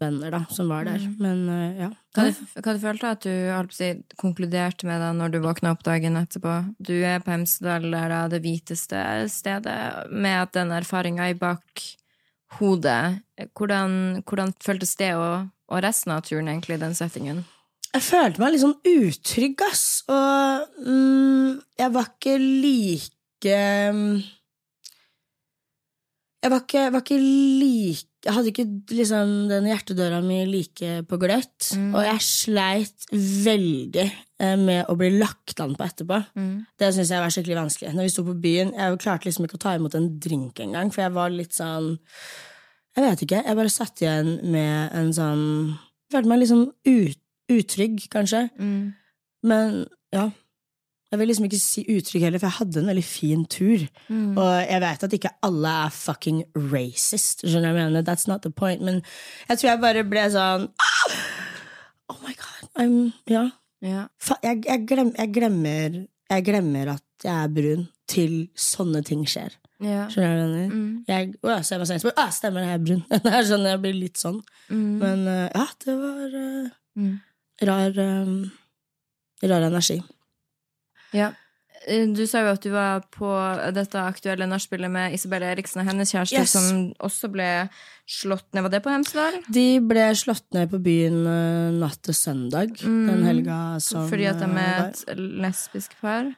[0.00, 1.06] venner da som var der.
[1.22, 1.90] Men eh, ja.
[2.16, 5.72] Hva du, hva du følte at du å si, konkluderte med da når du våkna
[5.76, 6.56] opp dagen etterpå?
[6.82, 9.78] Du er på Hemsedal, der da det hviteste stedet,
[10.10, 13.20] med at den erfaringa i bakhodet
[13.56, 13.92] hvordan,
[14.26, 17.44] hvordan føltes det og, og resten av turen, egentlig, den settingen?
[17.90, 19.86] Jeg følte meg litt sånn utrygg, ass.
[20.10, 23.56] Og mm, jeg var ikke like
[23.96, 24.20] mm,
[26.40, 31.18] Jeg var ikke, var ikke like Jeg hadde ikke liksom den hjertedøra mi like på
[31.22, 31.72] gløtt.
[31.96, 36.20] Og jeg sleit veldig eh, med å bli lagt an på etterpå.
[36.78, 37.94] Det syns jeg var skikkelig vanskelig.
[37.96, 40.92] Når vi sto på byen, Jeg klarte liksom ikke å ta imot en drink engang,
[40.94, 41.96] for jeg var litt sånn
[42.96, 43.42] Jeg vet ikke.
[43.46, 45.44] Jeg bare satt igjen med en sånn
[46.10, 47.18] følte meg litt sånn ut,
[47.50, 48.46] utrygg, kanskje.
[49.46, 50.30] Men ja.
[51.10, 53.82] Jeg vil liksom ikke si utrygg heller, for jeg hadde en veldig fin tur.
[54.38, 57.42] Og jeg vet at ikke alle er fucking racist.
[57.42, 58.04] Skjønner jeg mener?
[58.06, 58.82] That's not the point.
[58.86, 59.00] Men
[59.48, 61.16] jeg tror jeg bare ble sånn ah!
[62.10, 62.68] Oh my god.
[62.78, 62.94] I'm,
[63.30, 63.48] ja.
[63.82, 64.06] Ja.
[64.42, 65.98] Jeg, jeg, glem, jeg, glemmer,
[66.30, 69.54] jeg glemmer at jeg er brun til sånne ting skjer.
[69.80, 70.06] Ja.
[70.12, 71.02] Skjønner du hva jeg mener?
[71.08, 73.02] Jeg å, jeg ser meg selv som Å, stemmer, jeg er brun.
[73.24, 74.40] Det er sånn, jeg blir litt sånn.
[74.70, 77.12] Men uh, ja, det var uh, Mm.
[77.68, 78.50] rar, um,
[79.46, 80.00] rar energi.
[81.14, 81.30] Ja.
[81.88, 83.28] Du sa jo at du var på
[83.72, 86.52] dette aktuelle nachspielet med Isabel Eriksen og hennes kjæreste, Yes.
[86.52, 87.46] som også ble
[88.10, 88.66] slått ned.
[88.66, 89.38] Var det på Hemsedal?
[89.48, 91.22] De ble slått ned på byen
[91.80, 96.28] natt til søndag den helga som Fordi at de er et lesbisk par?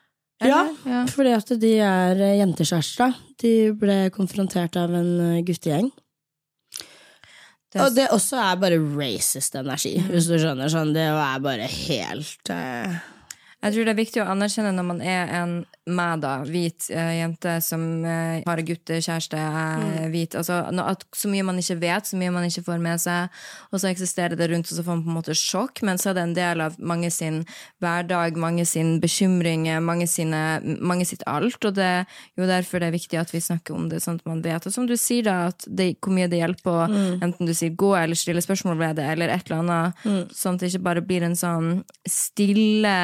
[0.48, 1.00] Ja, ja.
[1.06, 3.14] fordi at de er eh, jentekjærester.
[3.42, 5.90] De ble konfrontert av en eh, guttegjeng.
[7.72, 10.68] Det er- Og det også er bare racist energi, hvis du skjønner.
[10.68, 12.98] Sånn, det er bare helt eh,
[13.62, 15.52] Jeg tror det er viktig å anerkjenne når man er en
[15.90, 20.36] meg, da, hvit uh, jente som uh, har guttekjæreste, er hvit.
[20.38, 23.30] Altså, at Så mye man ikke vet, så mye man ikke får med seg,
[23.70, 26.10] og så eksisterer det rundt, og så får man på en måte sjokk, men så
[26.10, 27.42] er det en del av mange sin
[27.82, 32.06] hverdag, mange sin bekymringer, mange, sine, mange sitt alt, og det er
[32.38, 34.66] jo derfor det er viktig at vi snakker om det, sånn at man vet.
[34.66, 36.88] Og som du sier, da, at det, hvor mye det hjelper å
[37.22, 40.62] enten du sier gå eller stille spørsmål ved det, eller et eller annet, sånn at
[40.62, 41.72] det ikke bare blir en sånn
[42.08, 42.96] stille,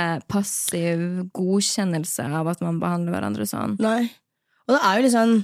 [0.48, 1.04] passiv
[1.37, 3.76] godkjennelse av at man behandler hverandre sånn.
[3.82, 4.08] Nei.
[4.68, 5.38] Og det er jo liksom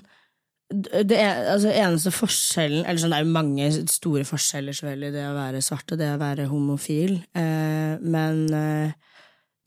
[0.75, 5.25] det er, altså, eneste forskjellen Eller sånn, det er jo mange store forskjeller selvfølgelig, det
[5.29, 8.95] å være svart og det å være homofil, eh, men eh,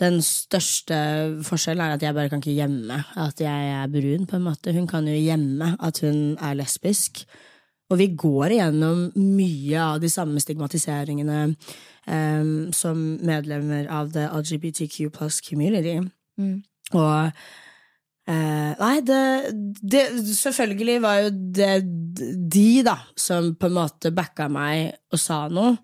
[0.02, 0.98] den største
[1.46, 4.74] forskjellen er at jeg bare kan ikke gjemme at jeg er brun, på en måte.
[4.76, 7.24] Hun kan jo gjemme at hun er lesbisk.
[7.90, 11.40] Og vi går igjennom mye av de samme stigmatiseringene
[12.08, 16.00] eh, som medlemmer av the LGBTQ plus community.
[16.96, 17.32] Og
[18.28, 19.20] Uh, Nei, det,
[19.80, 20.02] det
[20.36, 21.70] Selvfølgelig var jo det
[22.52, 25.78] de, da, som på en måte backa meg og sa noe.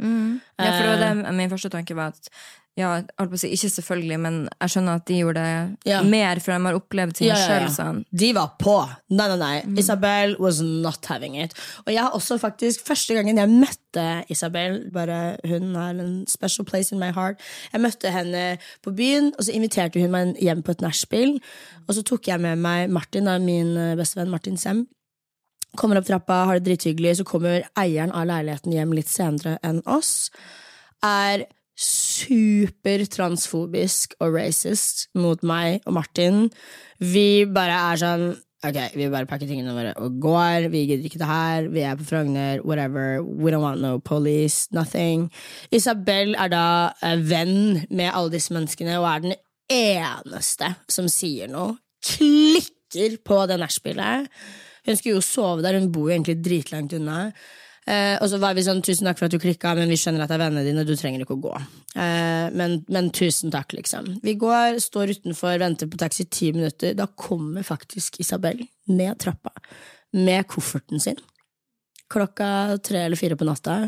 [0.59, 2.27] Ja, for det var det min første tanke var at
[2.75, 3.03] ja,
[3.37, 5.99] si, ikke selvfølgelig, men jeg skjønner at de gjorde det Ja.
[6.01, 7.99] mer, for de har opplevd ting Ja, selv, sånn.
[8.11, 8.77] De var på.
[9.13, 9.77] Nei, nei, nei.
[9.77, 11.53] Isabel was not having it.
[11.85, 16.65] Og jeg har også faktisk, første gangen jeg møtte Isabel bare Hun har en special
[16.65, 17.39] place in my heart.
[17.71, 21.39] Jeg møtte henne på byen, og så inviterte hun meg hjem på et nachspiel.
[21.87, 24.87] Og så tok jeg med meg Martin, da, min eh, bestevenn Martin Sem.
[25.77, 29.81] Kommer opp trappa, har det drithyggelig, så kommer eieren av leiligheten hjem litt senere enn
[29.85, 30.29] oss.
[31.03, 31.45] Er
[32.13, 36.49] supertransfobisk og racist mot meg og Martin.
[37.01, 38.25] Vi bare er sånn
[38.63, 40.69] Ok, vi bare pakker tingene våre og går.
[40.71, 41.65] Vi gidder ikke det her.
[41.67, 42.63] Vi er på Frogner.
[42.63, 43.19] Whatever.
[43.19, 44.71] We don't want no police.
[44.71, 45.27] Nothing.
[45.67, 49.35] Isabel er da eh, venn med alle disse menneskene og er den
[49.67, 51.75] eneste som sier noe.
[52.07, 54.31] Klikker på det nachspielet.
[54.87, 57.33] Hun skulle jo sove der, hun bor jo egentlig dritlangt unna.
[57.85, 60.23] Eh, og så var vi sånn, tusen takk for at du klikka, men vi skjønner
[60.23, 61.53] at det er vennene dine, du trenger ikke å gå.
[61.99, 64.07] Eh, men, men tusen takk, liksom.
[64.23, 66.95] Vi går, står utenfor, venter på taxi ti minutter.
[66.97, 69.51] Da kommer faktisk Isabel ned trappa
[70.15, 71.19] med kofferten sin.
[72.13, 73.81] Klokka tre eller fire på natta.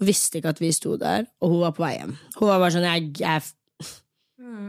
[0.00, 2.16] Og visste ikke at vi sto der, og hun var på vei hjem.
[2.38, 3.90] Hun var bare sånn, jeg, jeg,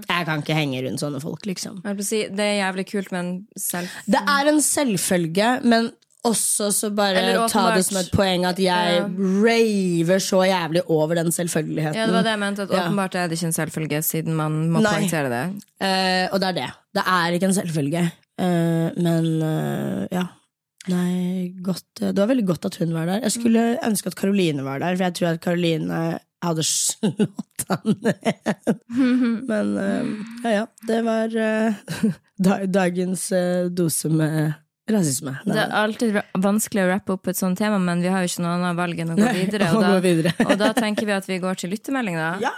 [0.06, 1.82] jeg kan ikke henge rundt sånne folk, liksom.
[2.06, 5.90] Si, det er jævlig kult, men selv Det er en selvfølge, men
[6.24, 9.08] også så bare ta det som et poeng at jeg Ja.
[9.44, 12.00] raver så jævlig over den selvfølgeligheten.
[12.00, 14.70] Ja, det var det jeg mente, at åpenbart er det ikke en selvfølge, siden man
[14.72, 14.94] må Nei.
[14.94, 15.44] poengtere det.
[15.84, 16.70] Uh, og det er det.
[16.96, 18.06] Det er ikke en selvfølge.
[18.40, 20.26] Uh, men uh, ja.
[20.88, 23.20] Nei, godt, det var veldig godt at hun var der.
[23.24, 27.96] Jeg skulle ønske at Karoline var der, for jeg tror at Karoline hadde slått han
[28.04, 28.74] ned.
[29.48, 29.78] Men
[30.44, 30.66] ja, ja.
[30.88, 31.32] Det var
[32.80, 33.32] dagens
[33.72, 34.54] dose med
[34.92, 35.38] rasisme.
[35.46, 38.44] Det er alltid vanskelig å rappe opp et sånt tema, men vi har jo ikke
[38.44, 39.70] noe annet valg enn å gå videre.
[39.78, 40.34] Og da, videre.
[40.48, 42.34] og da tenker vi at vi går til lyttemelding, da.
[42.44, 42.54] Ja!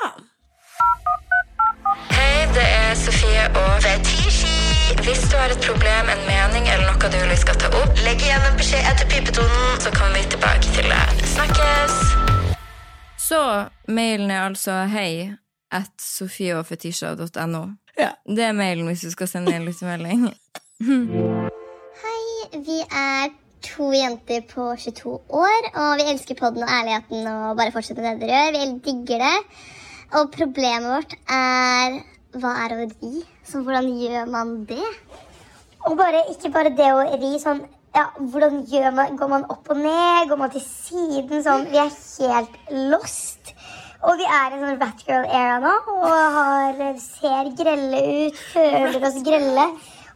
[2.15, 4.53] Hei, det er Sofie og Fetisha.
[5.05, 8.21] Hvis du har et problem, en mening eller noe du vil skal ta opp, legg
[8.25, 11.27] igjen en beskjed etter pipetonen, så kommer vi tilbake til det.
[11.35, 11.97] Snakkes!
[13.21, 13.41] Så
[13.89, 15.35] mailen er altså hei
[15.73, 17.63] at sofieogfetisha.no.
[17.99, 18.11] Ja.
[18.25, 20.29] Det er mailen hvis du skal sende en lyttemelding.
[22.53, 23.31] Vi er
[23.65, 28.19] to jenter på 22 år, og vi elsker podden og ærligheten og bare fortsette med
[28.19, 28.57] det dere gjør.
[28.57, 29.37] Vi digger det.
[30.19, 31.95] Og problemet vårt er
[32.35, 33.23] hva er å ri?
[33.47, 34.91] Så hvordan gjør man det?
[35.87, 37.63] Og bare, ikke bare det å ri, sånn
[37.95, 40.29] ja, hvordan gjør man, Går man opp og ned?
[40.29, 41.41] Går man til siden?
[41.45, 42.57] Sånn, vi er helt
[42.91, 43.55] lost.
[44.05, 49.69] Og vi er i sånn Ratgirl-era nå og har, ser grelle ut, føler oss grelle.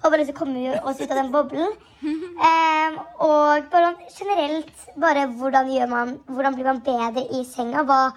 [0.04, 1.74] Og bare så kommer vi oss ut av den boblen.
[2.04, 7.84] Um, og bare generelt bare hvordan man Hvordan blir man bedre i senga?
[7.84, 8.14] Hva,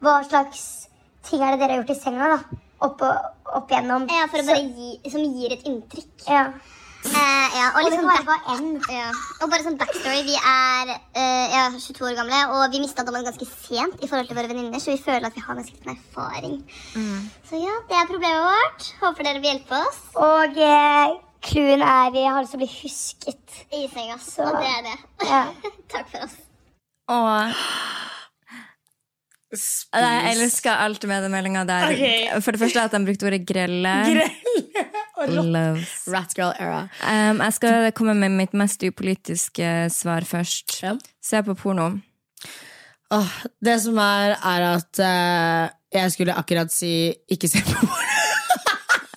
[0.00, 0.88] hva slags
[1.28, 2.38] ting er det dere har gjort i senga da?
[2.80, 4.06] Opp, og- opp igjennom?
[4.08, 6.28] Ja, for å bare gi, som gir et inntrykk.
[6.30, 6.52] Ja.
[7.08, 9.08] Eh, ja, og, Og liksom være back- Ja.
[9.42, 10.22] Og bare sånn backstory.
[10.26, 14.28] Vi er eh, ja, 22 år gamle, og vi mista dommen ganske sent i forhold
[14.28, 16.58] til våre venninner, så vi føler at vi har ganske liten erfaring.
[17.48, 18.90] Så ja, det er problemet vårt.
[19.00, 20.00] Håper dere vil hjelpe oss.
[20.16, 21.16] Og eh,
[21.48, 23.64] er vi har lyst til å bli husket.
[23.72, 24.18] I senga.
[24.18, 24.98] Så- Og det er det.
[25.28, 25.44] Ja.
[25.92, 26.36] Takk for oss.
[27.08, 27.54] Og
[29.52, 31.92] jeg elsker alt med den meldinga der.
[31.94, 32.40] Okay.
[32.44, 33.94] For det første at de brukte ordet grelle.
[35.16, 35.42] grelle.
[35.52, 35.94] Loves.
[36.12, 36.82] Ratgirl era.
[37.02, 40.78] Um, jeg skal komme med mitt mest upolitiske svar først.
[40.84, 40.92] Ja.
[41.24, 41.88] Se på porno.
[43.10, 43.30] Oh,
[43.64, 46.92] det som er, er at uh, jeg skulle akkurat si
[47.32, 47.96] ikke se på porno.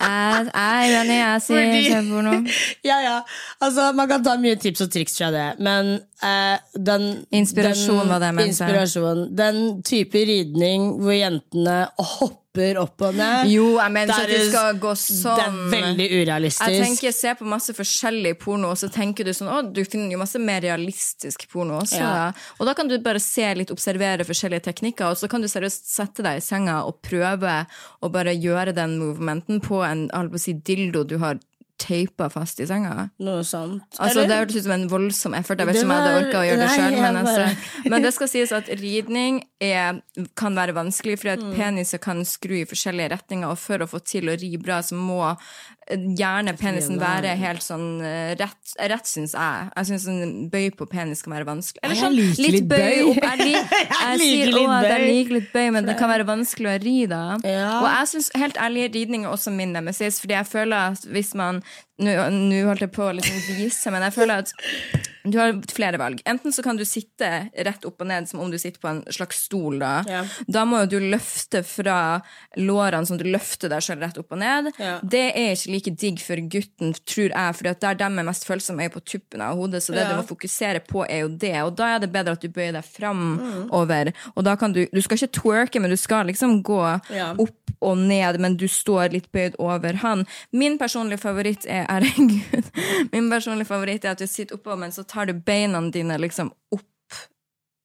[0.02, 1.15] Jeg, jeg er uenig.
[1.20, 2.32] Jeg sier Fordi- se på porno.
[2.89, 3.17] Ja, ja.
[3.62, 5.91] Altså, man kan ta mye tips og triks fra det, men
[6.22, 8.52] den Inspirasjon den, var det jeg mente.
[8.54, 9.24] Inspirasjon.
[9.36, 9.58] Den
[9.88, 14.80] type ridning hvor jentene hopper opp og ned Jo, jeg mener ikke at er- skal
[14.84, 15.38] gå sånn.
[15.40, 16.68] Det er veldig urealistisk.
[16.70, 19.84] Jeg tenker, jeg ser på masse forskjellig porno, og så tenker du sånn Å, du
[19.86, 22.02] finner jo masse mer realistisk porno også.
[22.02, 22.32] Ja.
[22.60, 25.88] Og da kan du bare se litt, observere forskjellige teknikker, og så kan du seriøst
[25.96, 27.66] sette deg i senga og prøve
[28.04, 31.40] å bare gjøre den movementen på en si, dildo du har
[31.82, 33.08] teipa fast i senga.
[33.26, 33.88] Noe sånt.
[33.98, 35.60] Altså, det hørtes ut som en voldsom effort.
[35.63, 36.98] Jeg vet ikke om jeg hadde orka å gjøre det sjøl.
[37.02, 40.02] Men, altså, men det skal sies at ridning er,
[40.38, 41.52] kan være vanskelig, fordi Mm.
[41.52, 44.82] at peniser kan skru i forskjellige retninger, og for å få til å ri bra,
[44.86, 45.24] så må
[45.91, 49.69] gjerne penisen være helt sånn eh, rett, rett syns jeg.
[49.75, 51.84] Jeg syns en bøy på penis kan være vanskelig.
[51.86, 53.21] Eller sånn litt litt bøy opp.
[53.21, 56.27] Jeg, lik, jeg, jeg sier òg at jeg liker litt bøy, men det kan være
[56.30, 57.23] vanskelig å ri da.
[57.47, 57.69] Ja.
[57.82, 61.34] Og jeg syns helt ærlig ridning er også min nemesis, fordi jeg føler at hvis
[61.38, 61.63] man
[62.02, 64.54] Nå holdt jeg på å liksom vise, men jeg føler at
[65.24, 66.22] du har flere valg.
[66.26, 69.02] Enten så kan du sitte rett opp og ned som om du sitter på en
[69.14, 69.78] slags stol.
[69.82, 70.24] Da Ja.
[70.50, 72.22] Da må jo du løfte fra
[72.58, 74.72] lårene som du løfter deg selv rett opp og ned.
[74.82, 74.96] Ja.
[75.04, 78.82] Det er ikke like digg for gutten, tror jeg, for der de er mest følsomme,
[78.82, 79.84] er jo på tuppen av hodet.
[79.84, 80.10] Så det Ja.
[80.10, 81.56] du må fokusere på, er jo det.
[81.62, 83.70] Og da er det bedre at du bøyer deg Mm.
[83.72, 87.02] Og da kan du Du skal ikke twerke, men du skal liksom gå
[87.40, 90.26] opp og ned, men du står litt bøyd over han.
[90.52, 92.71] Min personlige favoritt er herregud,
[93.12, 96.51] min personlige favoritt er at du sitter oppå, men så tar du beina dine liksom
[96.71, 96.88] opp.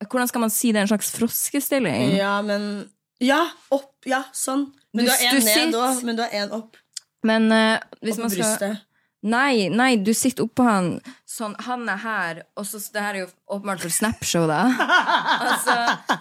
[0.06, 0.82] Hvordan skal man si det?
[0.84, 2.16] En slags froskestilling?
[2.16, 2.88] Ja, men
[3.24, 3.94] Ja, opp.
[4.04, 4.66] Ja, sånn.
[4.92, 6.02] Men Du- du, har én en ned òg.
[6.04, 6.76] Men du har én opp.
[7.24, 8.82] Men uh, hvis Opp man skal brystet.
[9.24, 13.20] Nei, nei, du sitter oppå han sånn, Han er her, og så Det her er
[13.24, 14.58] jo åpenbart for Snapshow, da.
[15.46, 15.74] altså,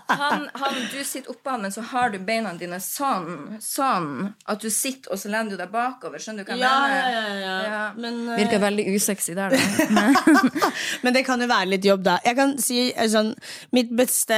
[0.08, 3.58] han, han, du sitter oppå han, men så har du beina dine sånn.
[3.64, 4.34] Sånn.
[4.46, 6.20] At du sitter, og så lener du deg bakover.
[6.22, 7.40] Skjønner du hva jeg Ja, mener?
[7.42, 7.94] ja, ja.
[7.98, 8.38] Men, uh...
[8.38, 9.62] Virker veldig usexy der, da.
[11.04, 12.20] Men det kan jo være litt jobb, da.
[12.26, 13.34] Jeg kan si eh, sånn,
[13.76, 14.38] Mitt beste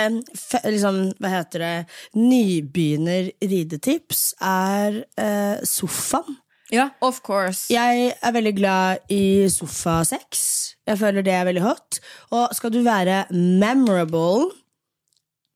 [0.63, 1.75] liksom, hva heter det,
[2.15, 6.39] nybegynner-ridetips er uh, sofaen.
[6.71, 7.67] Ja, of course.
[7.73, 10.75] Jeg er veldig glad i sofasex.
[10.87, 11.99] Jeg føler det er veldig hot.
[12.31, 14.51] Og skal du være memorable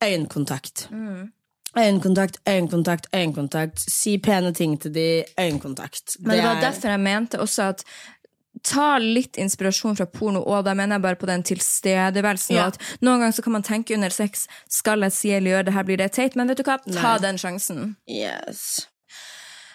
[0.04, 0.88] øyekontakt.
[1.78, 3.80] Øyekontakt, øyekontakt, øyekontakt.
[3.91, 5.24] Si pene ting til de.
[5.39, 6.17] Øyekontakt.
[6.19, 7.84] Men det var er- derfor jeg mente også at
[8.63, 12.56] Ta litt inspirasjon fra porno, og da mener jeg bare på den tilstedeværelsen.
[12.56, 12.67] Ja.
[13.02, 15.84] Noen ganger så kan man tenke under sex Skal jeg si eller gjøre det her,
[15.84, 16.36] blir det teit?
[16.36, 17.17] Men vet du hva, ta Nei.
[17.24, 17.95] den sjansen.
[18.10, 18.88] Yes.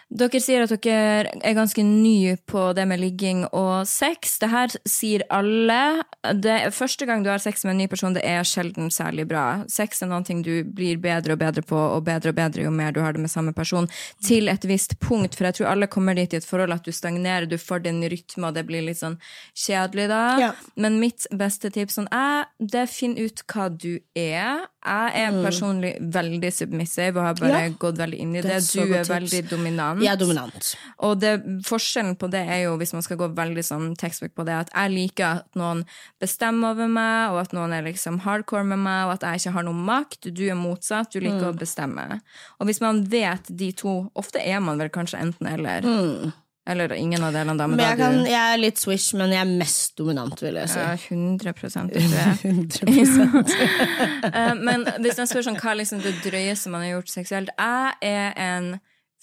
[0.07, 4.37] Dere sier at dere er ganske nye på det med ligging og sex.
[4.39, 6.05] Det her sier alle.
[6.39, 9.65] Det, første gang du har sex med en ny person, det er sjelden særlig bra.
[9.69, 12.95] Sex er noe du blir bedre og bedre på, og bedre og bedre jo mer
[12.95, 13.89] du har det med samme person.
[14.23, 16.93] Til et visst punkt, for jeg tror alle kommer dit i et forhold at du
[16.95, 19.19] stagnerer, du får din rytme, og det blir litt sånn
[19.59, 20.23] kjedelig da.
[20.39, 20.53] Ja.
[20.77, 24.63] Men mitt beste tips sånn, er det finn ut hva du er.
[24.87, 27.63] Jeg er personlig veldig submissive og har bare Mm.
[27.73, 27.77] Ja.
[27.79, 28.71] gått veldig inn i Det det.
[28.73, 29.09] Du er tips.
[29.11, 29.96] veldig dominant.
[30.05, 30.71] Jeg er dominant.
[31.07, 31.33] Og det,
[31.67, 34.73] forskjellen på det er jo, hvis man skal gå veldig sånn tekstbok på det, at
[34.75, 35.85] jeg liker at noen
[36.23, 39.57] bestemmer over meg, og at noen er liksom hardcore med meg, og at jeg ikke
[39.59, 40.31] har noen makt.
[40.37, 42.21] Du er motsatt, du liker å bestemme.
[42.61, 45.87] Og hvis man vet de to, ofte er man vel kanskje enten eller.
[46.67, 47.69] Eller ingen av delene, da.
[47.71, 50.57] Men, Men jeg, kan, du jeg er litt swish, men jeg er mest dominant, vil
[50.59, 50.81] jeg si.
[50.83, 52.41] ja, 100 tror jeg.
[52.43, 53.55] 100%.
[54.27, 57.53] Eh, Men hvis man spør sånn, hva er liksom det drøyeste man har gjort seksuelt
[57.55, 58.67] Jeg er en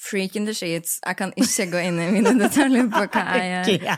[0.03, 0.99] freak in the sheets.
[1.05, 3.97] Jeg kan ikke gå inn i mine detaljer på hva jeg gjør.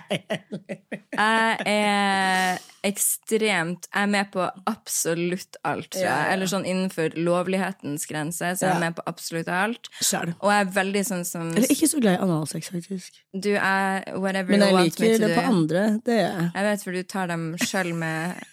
[1.15, 6.33] Jeg er ekstremt Jeg er med på absolutt alt, tror jeg.
[6.35, 9.89] Eller sånn innenfor lovlighetens grense, så jeg er med på absolutt alt.
[10.37, 13.21] Og jeg er veldig sånn som Eller ikke så glad i analsex, faktisk.
[13.33, 15.85] Du er whatever Men you want me liker det på andre.
[16.05, 16.51] Det er jeg.
[16.51, 18.51] Jeg vet, for du tar dem sjøl med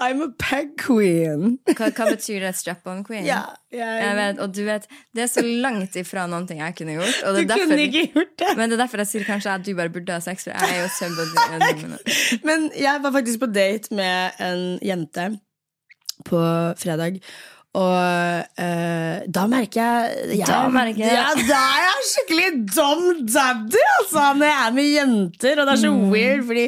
[0.00, 1.58] I'm a peg queen.
[1.68, 2.54] Hva, hva betyr det?
[2.58, 3.22] Strap-on queen?
[3.28, 6.74] Ja, jeg, Jeg vet, og du vet, Det er så langt ifra noen ting jeg
[6.78, 7.20] kunne gjort.
[7.20, 8.56] Du det er kunne derfor, ikke gjort det.
[8.56, 10.80] men det er derfor jeg sier kanskje at du bare burde ha sex, for jeg
[10.80, 12.16] er jo dominant.
[12.48, 15.28] Men jeg var faktisk på date med en jente
[16.26, 16.40] på
[16.80, 17.20] fredag.
[17.74, 23.26] Og eh, da merker jeg, jeg Da merker jeg- Ja, da er jeg skikkelig dum
[23.26, 24.24] daddy, altså!
[24.38, 25.60] Når jeg er med jenter.
[25.60, 26.10] Og det er så Mm.
[26.10, 26.64] weird, fordi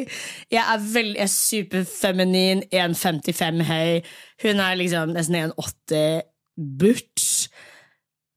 [0.51, 4.01] jeg er, veldig, jeg er superfeminin, 1,55 høy.
[4.43, 6.21] Hun er liksom nesten 1,80
[6.79, 7.49] butch.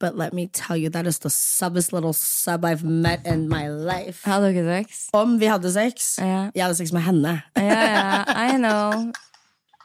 [0.01, 3.69] But let me tell you, that is the subbest little sub I've met in my
[3.69, 4.25] life.
[4.25, 5.07] Hadde dere sex?
[5.15, 6.51] Om vi hadde sex Yeah.
[6.55, 7.43] Jeg hadde sex med henne.
[7.57, 9.13] yeah, ja, I know.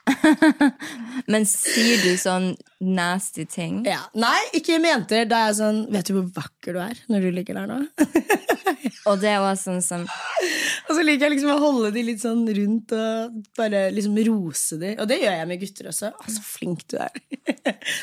[1.32, 3.84] Men sier du sånn nasty ting?
[3.88, 4.01] Ja.
[4.17, 5.27] Nei, ikke med jenter.
[5.29, 7.79] Da er jeg sånn Vet du hvor vakker du er når du ligger der nå?
[9.10, 12.43] Og det var sånn som Og så liker jeg liksom å holde de litt sånn
[12.58, 14.91] rundt og bare liksom rose de.
[15.02, 16.12] Og det gjør jeg med gutter også.
[16.12, 17.22] Å, så flink du er.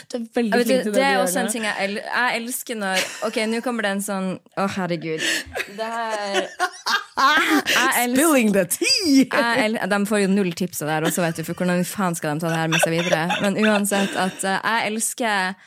[0.09, 2.79] Du er veldig flink til det det er også en ting jeg, el jeg elsker
[2.79, 4.29] når Ok, nå kommer det en sånn
[4.59, 5.25] Å, herregud.
[5.79, 6.49] Det her
[7.19, 9.27] Spilling the tea!
[9.89, 12.37] de får jo null tips av det her også, vet du, for hvordan faen skal
[12.37, 13.25] de ta det her med seg videre?
[13.43, 15.59] Men uansett, at eh, jeg elsker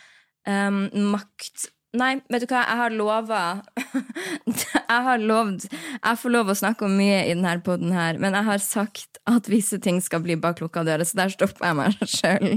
[0.48, 1.68] um, makt
[1.98, 3.40] Nei, vet du hva, jeg har lova
[4.48, 8.38] Jeg har lovd Jeg får lov å snakke om mye i denne poden her, men
[8.38, 11.78] jeg har sagt at visse ting skal bli bak lukka dører, så der stopper jeg
[11.78, 12.48] meg sjøl.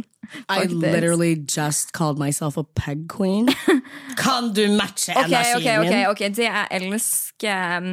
[0.49, 3.51] I literally just called myself a peg queen.
[4.23, 6.07] Kan du matche Ok, energien ok, ok, min?
[6.15, 7.91] ok, det jeg elsker um,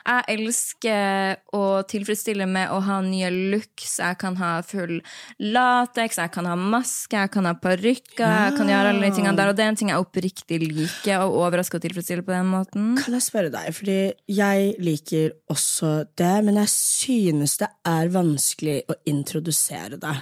[0.00, 3.98] Jeg elsker å tilfredsstille med å ha nye looks.
[4.00, 4.98] Jeg kan ha full
[5.42, 8.24] lateks, jeg kan ha maske, jeg kan ha parykker.
[8.24, 11.24] Jeg kan gjøre alle de tingene der, og det er en ting jeg oppriktig liker.
[11.24, 12.94] og overrasker og tilfredsstille på den måten.
[13.00, 13.98] Kan jeg spørre deg, fordi
[14.30, 20.16] jeg liker også det, men jeg synes det er vanskelig å introdusere det.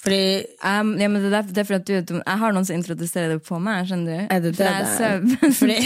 [0.00, 2.18] Fordi Um, ja, men det, er det er fordi at du.
[2.20, 3.86] Jeg har noen som introduserer det på meg.
[3.88, 4.26] skjønner du?
[4.28, 5.22] Er det For det jeg er?
[5.60, 5.78] Fordi,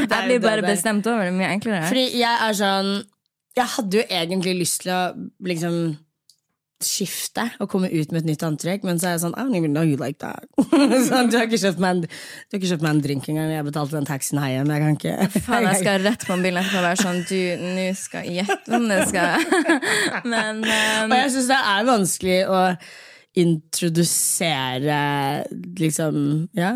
[0.00, 1.88] Jeg blir bare bestemt over det mye enklere.
[1.88, 2.94] Fordi jeg er sånn
[3.56, 5.02] Jeg hadde jo egentlig lyst til å
[5.44, 5.76] liksom
[6.82, 9.54] skifte og komme ut med et nytt antrekk, men så er jeg sånn I don't
[9.54, 10.48] even know you like that.
[11.08, 13.52] sånn, du, har ikke kjøpt meg en, du har ikke kjøpt meg en drink engang.
[13.54, 14.72] Jeg betalte den taxien hjem.
[14.72, 17.38] Jeg kan ikke Faen, jeg skal rett på mobilen etterpå og være sånn Du,
[17.76, 19.46] nå skal jeg gjette om det skal
[20.32, 22.60] Men um, Og jeg syns det er vanskelig å
[23.38, 24.96] introdusere
[25.78, 26.16] liksom
[26.58, 26.74] Ja,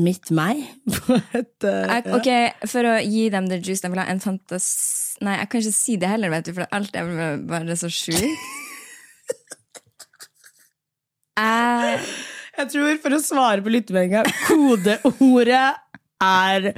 [0.00, 0.62] mitt meg
[0.94, 2.28] på et uh, jeg, Ok,
[2.70, 4.68] For å gi dem the juice, de vil ha en fantas...
[5.24, 7.12] Nei, jeg kan ikke si det heller, vet du, for alt er
[7.48, 8.22] bare så sjukt.
[11.38, 11.98] Jeg
[12.58, 15.66] Jeg tror, for å svare på lyttemeldinga, kodeordet
[16.20, 16.72] er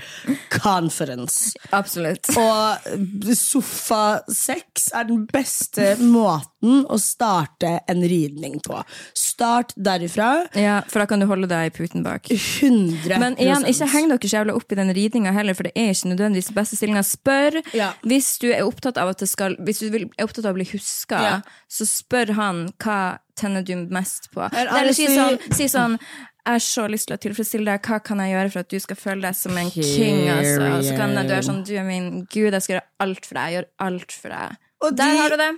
[0.53, 1.55] conference.
[1.73, 2.29] Absolutt.
[2.37, 8.83] Og sofasex er den beste måten å starte en ridning på.
[9.17, 10.47] Start derifra.
[10.59, 12.29] Ja, For da kan du holde deg i puten bak.
[12.31, 15.95] 100 Men igjen, ikke heng dere jævla opp i den ridninga heller, for det er
[15.95, 17.05] ikke nødvendigvis den beste stillinga.
[17.07, 17.93] Spør Ja.
[18.05, 20.65] hvis du er opptatt av at det skal Hvis du er opptatt av å bli
[20.73, 21.41] huska, Ja.
[21.69, 24.43] så spør han hva tenner du mest på.
[24.53, 25.99] Eller si- sånn, si sånn
[26.47, 27.83] jeg har så lyst til å tilfredsstille deg.
[27.87, 30.23] Hva kan jeg gjøre for at du skal føle deg som en king?
[30.33, 30.71] Altså?
[30.79, 33.35] Og så kan du være sånn Du er min gud, jeg skal gjøre alt for
[33.41, 33.45] deg.
[33.51, 34.57] Jeg gjør alt for deg.
[34.81, 35.51] Og Der de- har du det.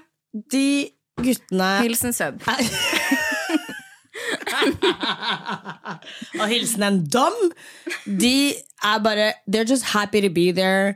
[0.52, 0.66] De
[1.22, 2.40] guttene Hilsen sub.
[6.40, 7.36] Og hilsen en dom.
[8.06, 8.34] De
[8.84, 10.94] er bare They're just happy to be there.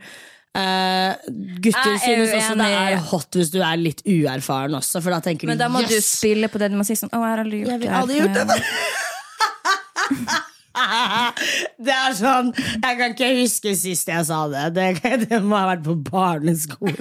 [0.57, 1.13] Uh,
[1.61, 5.13] gutter Jeg er synes også det er hot hvis du er litt uerfaren også, for
[5.13, 6.71] da tenker Men du da må du spille på det.
[6.73, 7.85] Du må si sånn Å, jeg har aldri gjort Jeg det.
[7.85, 8.57] vil har aldri gjort før.» det.
[11.87, 14.65] Det er sånn Jeg kan ikke huske sist jeg sa det.
[14.77, 14.87] Det,
[15.25, 16.97] det må ha vært på barneskolen.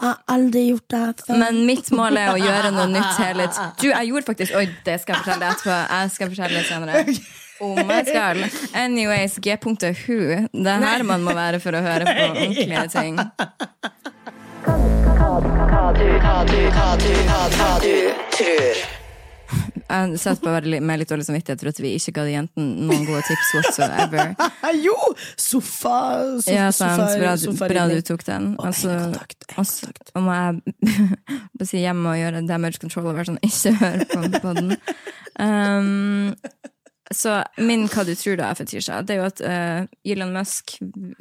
[0.00, 1.36] Jeg har aldri gjort det her før.
[1.42, 3.70] Men mitt mål er å gjøre noe nytt hele tiden.
[3.82, 5.76] Du, jeg gjorde faktisk Oi, det skal jeg fortelle deg etterpå.
[5.92, 6.94] Jeg skal fortelle det senere.
[7.60, 8.38] Om jeg skal.
[8.80, 10.18] Anyways, G-punktet who.
[10.50, 13.14] Det er her man må være for å høre på ordentlige ting.
[13.20, 13.26] Jeg
[17.60, 17.88] satt på
[19.90, 23.04] å være litt- med litt dårlig samvittighet for at vi ikke ga de jentene noen
[23.08, 24.34] gode tips whatsoever.
[24.86, 24.94] Jo!
[25.36, 25.96] Sofa,
[26.40, 27.18] sofa, Ja, sant.
[27.18, 27.34] Bra,
[27.68, 28.52] bra du tok den.
[28.62, 30.74] Altså, øyekontakt, og så og må jeg
[31.58, 34.04] bare si hjemme og gjøre damage control og være sånn ikke hør
[34.40, 34.74] på den.
[35.40, 36.34] Um,
[37.14, 40.78] så min hva du tror da, Fetisha, det er jo at uh, Elon Musk,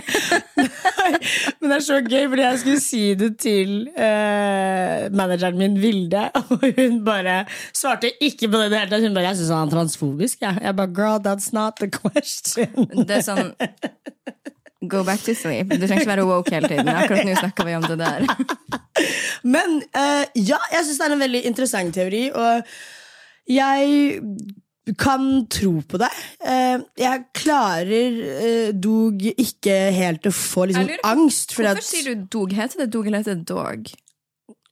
[1.60, 6.24] Men det er så gøy, fordi jeg skulle si det til uh, manageren min, Vilde,
[6.38, 7.42] og hun bare
[7.74, 9.06] svarte ikke på det i det hele tatt.
[9.06, 10.58] Hun bare 'Jeg syns han er transfobisk', jeg.
[10.62, 13.04] Jeg bare 'girl, that's not the question'.
[13.06, 13.54] Det er sånn
[14.88, 15.70] Go back to sleep.
[15.70, 16.88] Du trenger ikke være woke hele tiden.
[16.90, 18.26] Akkurat nå snakker vi om det der.
[19.54, 22.66] Men uh, ja, jeg syns det er en veldig interessant teori, og
[23.50, 24.10] jeg
[24.98, 26.10] kan tro på det.
[26.42, 31.54] Uh, jeg klarer uh, dog ikke helt å få liksom, lurer angst.
[31.54, 32.54] For Hvorfor at, sier du dog?
[32.58, 33.92] Heter det dog eller heter det dog?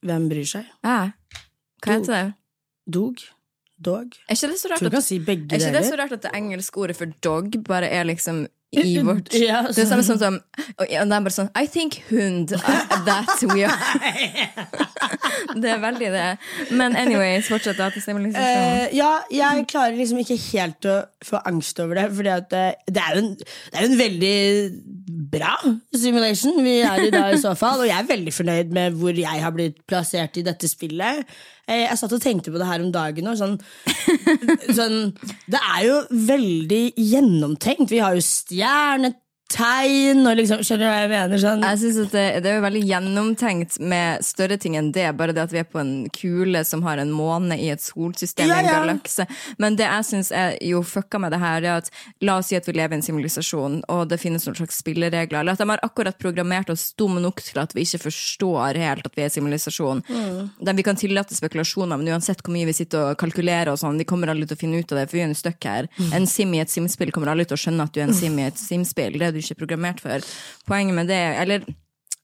[0.03, 0.71] Hvem bryr seg?
[0.83, 0.99] Ja.
[1.81, 2.25] Hva heter det?
[2.91, 3.23] Dog?
[3.81, 4.17] Dog.
[4.27, 6.83] Er ikke det så rart at, si er ikke det så rart at det engelske
[6.83, 10.37] ordet for dog bare er liksom i vårt Ja, Det er samme som som
[10.79, 12.53] Og det er bare sånn I think hund.
[12.55, 13.75] uh, That we are.
[15.61, 16.27] det er veldig det.
[16.71, 18.03] Men anyways, fortsett da til.
[18.29, 23.01] Eh, ja, jeg klarer liksom ikke helt å få angst over det, Fordi det, det,
[23.03, 24.35] er jo en, det er en veldig
[25.31, 25.55] bra
[25.95, 29.17] simulation vi er i da i så fall, og jeg er veldig fornøyd med hvor
[29.17, 31.25] jeg har blitt plassert i dette spillet.
[31.71, 33.55] Eh, jeg satt og tenkte på det her om dagen, og sånn,
[34.77, 34.97] sånn
[35.47, 35.97] Det er jo
[36.27, 37.91] veldig gjennomtenkt.
[37.93, 38.25] Vi har jo
[39.51, 41.41] stjernetegn og liksom Skjønner du hva jeg mener?
[41.41, 45.07] Sånn, Jeg synes at det, det er veldig gjennomtenkt med større ting enn det.
[45.17, 48.49] Bare det at vi er på en kule som har en måne i et solsystem
[48.49, 49.25] Ja, i en galakse.
[49.61, 51.91] Men det jeg syns er jo fucka med det her, er at
[52.21, 55.41] la oss si at vi lever i en sivilisasjon, og det finnes noen slags spilleregler.
[55.41, 59.07] Eller at de har akkurat programmert oss dum nok til at vi ikke forstår helt
[59.07, 60.03] at vi er i sivilisasjon.
[60.07, 60.75] Mm.
[60.81, 64.07] Vi kan tillate spekulasjoner, men uansett hvor mye vi sitter og kalkulerer og sånn, de
[64.07, 65.89] kommer aldri til å finne ut av det, for vi er en støkk her.
[65.97, 66.13] Mm.
[66.21, 68.37] En sim i et simspill kommer aldri til å skjønne at du er en sim
[68.39, 69.19] i et simspill.
[69.19, 70.25] Det er du ikke programmert for.
[70.67, 71.73] Poenget med det, eller de,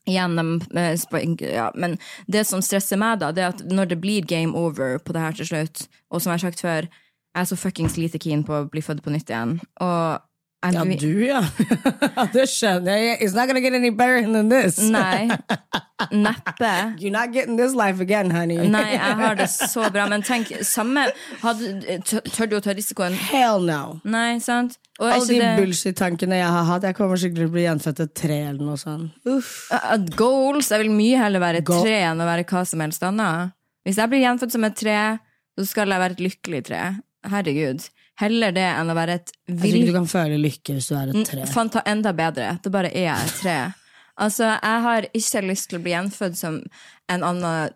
[0.08, 1.98] eh, ja, men
[2.28, 5.22] det som stresser meg, da, det er at når det blir game over på det
[5.22, 6.88] her til slutt, og som jeg har sagt før,
[7.38, 9.60] jeg er så fuckings lite keen på å bli født på nytt igjen.
[9.84, 10.24] Og
[10.66, 11.42] jeg, ja, du, ja.
[12.34, 13.18] det skjønner jeg.
[13.22, 14.80] It's not gonna get any better than this.
[14.80, 15.30] Nei.
[16.12, 16.72] Neppe.
[17.00, 18.58] You're not getting this life again, honey.
[18.68, 20.08] Nei, jeg har det så bra.
[20.10, 21.06] Men tenk, samme
[21.44, 23.14] hadde, Tør du å ta risikoen?
[23.14, 24.00] Hell no.
[24.04, 24.80] Nei, sant?
[24.98, 26.86] Og Alle de det bullshit-tankene jeg har hatt.
[26.90, 29.14] Jeg kommer sikkert til å bli gjenfødt et tre eller noe sånt.
[29.30, 29.68] Uff.
[29.76, 33.06] At Goals Jeg vil mye heller være et tre enn å være hva som helst
[33.06, 33.54] annet.
[33.86, 34.98] Hvis jeg blir gjenfødt som et tre,
[35.58, 36.82] så skal jeg være et lykkelig tre.
[37.28, 37.86] Herregud.
[38.18, 40.96] Heller det enn å være et Jeg tror ikke du kan føle lykke hvis du
[40.98, 41.46] er et tre.
[41.54, 42.56] Fanta enda bedre.
[42.64, 43.58] Det bare er jeg et tre.
[44.18, 46.56] Altså, jeg har ikke lyst til å bli gjenfødt som
[47.14, 47.76] en annen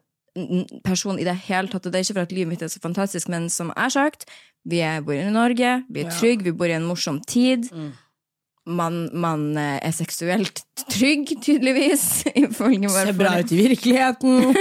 [0.86, 1.86] person i det hele tatt.
[1.86, 3.96] Og det er ikke for at livet mitt er så fantastisk, men som jeg har
[3.96, 4.30] sagt,
[4.68, 7.68] vi er, bor i Norge, vi er trygge, vi bor i en morsom tid.
[8.70, 10.62] Man, man eh, er seksuelt
[10.94, 12.04] trygg, tydeligvis,
[12.44, 14.44] ifølge Ser bra ut i virkeligheten.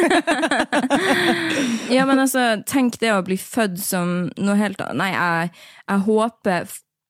[1.90, 4.96] Ja, men altså, tenk det å bli født som noe helt annet.
[5.00, 5.50] Nei, jeg,
[5.90, 6.68] jeg håper,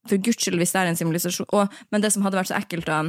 [0.08, 2.88] for guds skyld, hvis det er en sivilisasjon Men det som hadde vært så ekkelt,
[2.88, 3.02] da,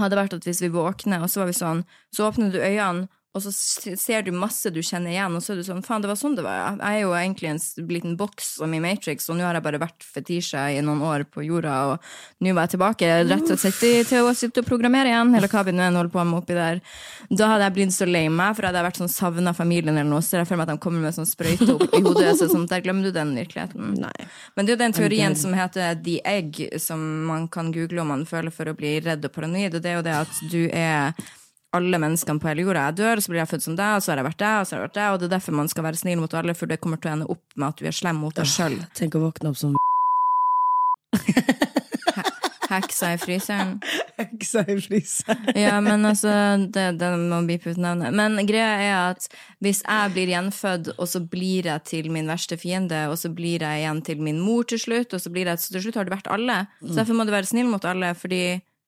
[0.00, 3.06] hadde vært at hvis vi våkner, og så var vi sånn, så åpner du øynene,
[3.36, 6.08] og så ser du masse du kjenner igjen, og så er du sånn Faen, det
[6.08, 6.70] var sånn det var, ja.
[6.80, 7.60] Jeg er jo egentlig en
[7.90, 11.26] liten boks som i Matrix, og nå har jeg bare vært fetisha i noen år
[11.28, 15.12] på jorda, og nå var jeg tilbake rett og slett til å sitte og programmere
[15.12, 16.80] igjen, eller hva vi nå holder på med oppi der.
[17.28, 20.08] Da hadde jeg blitt så lei meg, for hadde jeg vært sånn savna familien eller
[20.08, 22.32] noe, så ser jeg for meg at de kommer med sånn sprøyte opp i hodet,
[22.40, 23.96] så sånn, der glemmer du den virkeligheten.
[24.00, 24.28] Nei.
[24.56, 28.14] Men det er jo den teorien som heter The Egg, som man kan google om
[28.16, 30.62] man føler for å bli redd og paranoid, og det er jo det at du
[30.72, 31.12] er
[31.76, 32.86] alle menneskene på hele jorda.
[32.90, 34.56] Jeg dør, og så blir jeg født som deg, og så har jeg vært deg,
[34.60, 36.38] og så har jeg vært deg, og det er derfor man skal være snill mot
[36.40, 38.48] alle, for det kommer til å ende opp med at du er slem mot deg
[38.50, 38.78] sjøl.
[38.98, 39.76] Tenk å våkne opp som
[42.66, 43.76] Heksa i fryseren.
[44.18, 45.44] heksa i fryseren.
[45.66, 46.30] Ja, men altså,
[46.72, 48.14] det, det må beepe ut navnet.
[48.16, 49.28] Men greia er at
[49.64, 53.62] hvis jeg blir gjenfødt, og så blir jeg til min verste fiende, og så blir
[53.62, 56.08] jeg igjen til min mor til slutt, og så blir jeg, så til slutt har
[56.08, 56.64] du vært alle.
[56.82, 58.42] Så derfor må du være snill mot alle, fordi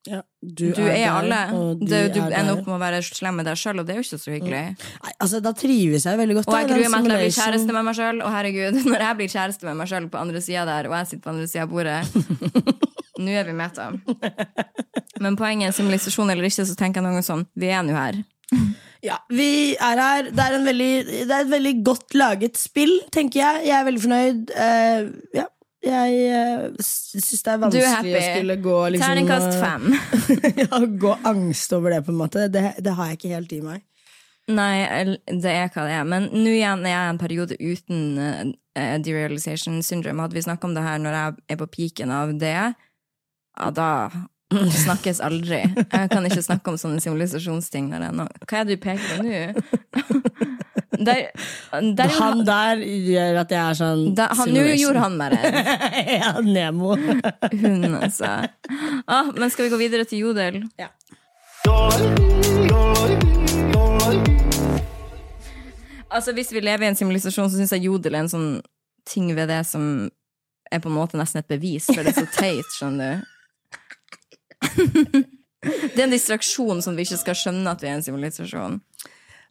[0.09, 1.41] Ja, du er, der, alle.
[1.81, 4.01] Det, du er ender opp med å være slem med deg sjøl, og det er
[4.01, 4.63] jo ikke så hyggelig.
[5.05, 6.49] Nei, altså, da trives jeg veldig godt.
[6.49, 9.19] Og jeg gruer meg til jeg blir kjæreste med meg sjøl, og herregud, når jeg
[9.21, 11.67] blir kjæreste med meg sjøl på andre sida der, og jeg sitter på andre sida
[11.67, 12.01] av bordet
[13.19, 13.89] Nå er vi meta.
[15.19, 18.21] Men poenget er simulasjon eller ikke, så tenker jeg noe sånn Vi er nå her.
[19.03, 20.29] Ja, vi er her.
[20.31, 20.93] Det er, en veldig,
[21.27, 23.67] det er et veldig godt laget spill, tenker jeg.
[23.69, 24.55] Jeg er veldig fornøyd.
[24.55, 25.49] Uh, ja.
[25.85, 29.85] Jeg uh, syns det er er vanskelig å skulle gå liksom, Terningkast eh, fem.
[30.65, 32.49] ja, gå angst over det, på en måte.
[32.51, 33.85] Det, det har jeg ikke helt i meg.
[34.49, 34.73] Nei,
[35.29, 36.09] det er hva det er.
[36.09, 40.25] Men nå igjen er jeg en periode uten uh, derealization syndrome.
[40.25, 43.91] Hadde vi snakka om det her når jeg er på piken av det, ja, da
[44.85, 45.61] snakkes aldri.
[45.69, 49.09] Jeg kan ikke snakke om sånne sivilisasjonsting når jeg nå Hva er det du peker
[49.13, 50.59] på nå?
[50.99, 51.31] Der,
[51.95, 55.59] der Han der gjør at jeg er sånn da, han, Nå gjorde han meg redd.
[56.19, 56.97] ja, Nemo.
[57.63, 58.33] Hun, altså.
[59.07, 60.65] Ah, men skal vi gå videre til Jodel?
[60.81, 60.91] Ja.
[66.11, 68.51] Altså, Hvis vi lever i en sivilisasjon, så syns jeg Jodel er en sånn
[69.09, 70.09] ting ved det som
[70.73, 73.27] er på en måte nesten et bevis, for det er så teit, skjønner du.
[75.59, 78.77] Det er en distraksjon som vi ikke skal skjønne at vi er en simulasjon.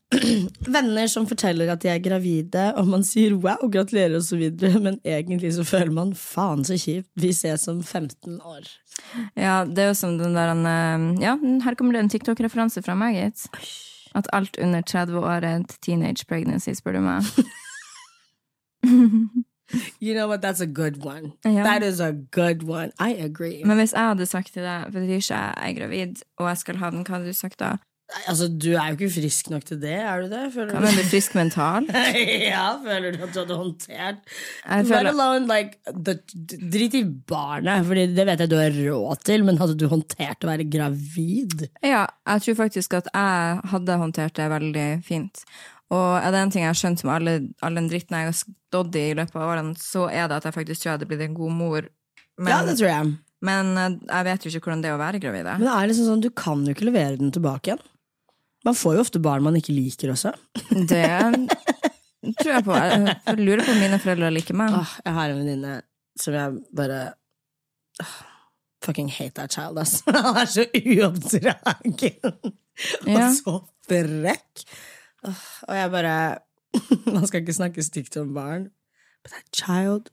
[0.74, 5.54] Venner som forteller at de er gravide, og man sier wow, gratulerer videre, men egentlig
[5.58, 7.10] så føler man faen så kjipt.
[7.20, 8.70] Vi ses om 15 år.
[9.36, 12.96] Ja, det er jo som den der eh, Ja, her kommer det en TikTok-referanse fra
[12.96, 13.50] meg, gitt.
[14.16, 17.28] At alt under 30 år er et teenage pregnancy, spør du meg.
[20.00, 20.42] You know what?
[20.42, 21.34] That's a good one.
[21.44, 21.64] Ja.
[21.64, 22.92] That is a good one.
[23.00, 23.64] I agree.
[23.66, 26.90] Men hvis jeg hadde sagt til deg Fetisha, jeg er gravid, og jeg skal ha
[26.90, 27.76] den, hva hadde du sagt da?
[28.08, 30.46] Altså, du er jo ikke frisk nok til det, er du det?
[30.54, 31.90] Føler kan mener frisk mental?
[32.54, 34.22] ja, føler du at du hadde håndtert
[34.64, 35.76] Let føler, alone, like,
[36.72, 40.48] Drit i barnet, for det vet jeg du har råd til, men hadde du håndtert
[40.48, 41.68] å være gravid?
[41.84, 45.44] ja, jeg tror faktisk at jeg hadde håndtert det veldig fint.
[45.92, 48.40] Og er det en ting jeg har skjønt med alle, all den dritten jeg har
[48.40, 51.12] stått i i løpet av årene, så er det at jeg faktisk tror jeg hadde
[51.12, 51.92] blitt en god mor.
[52.40, 53.14] Men, ja, det tror jeg.
[53.48, 55.52] men eh, jeg vet jo ikke hvordan det er å være gravid.
[55.58, 57.86] Men det er liksom sånn, du kan jo ikke levere den tilbake igjen.
[58.66, 60.34] Man får jo ofte barn man ikke liker også.
[60.90, 61.04] Det
[62.40, 62.78] tror jeg på.
[62.78, 64.74] Jeg lurer på om mine foreldre liker meg.
[64.76, 65.76] Åh, jeg har en venninne
[66.18, 67.04] som jeg bare
[68.04, 68.18] åh,
[68.86, 70.04] Fucking hate that child, ass.
[70.06, 71.96] Han er så uoppdragen.
[71.98, 72.32] Ja.
[73.10, 73.56] Og så
[73.90, 74.66] frekk.
[75.26, 76.18] Og jeg bare
[77.16, 78.70] Man skal ikke snakke stygt om barn.
[79.24, 80.12] But that child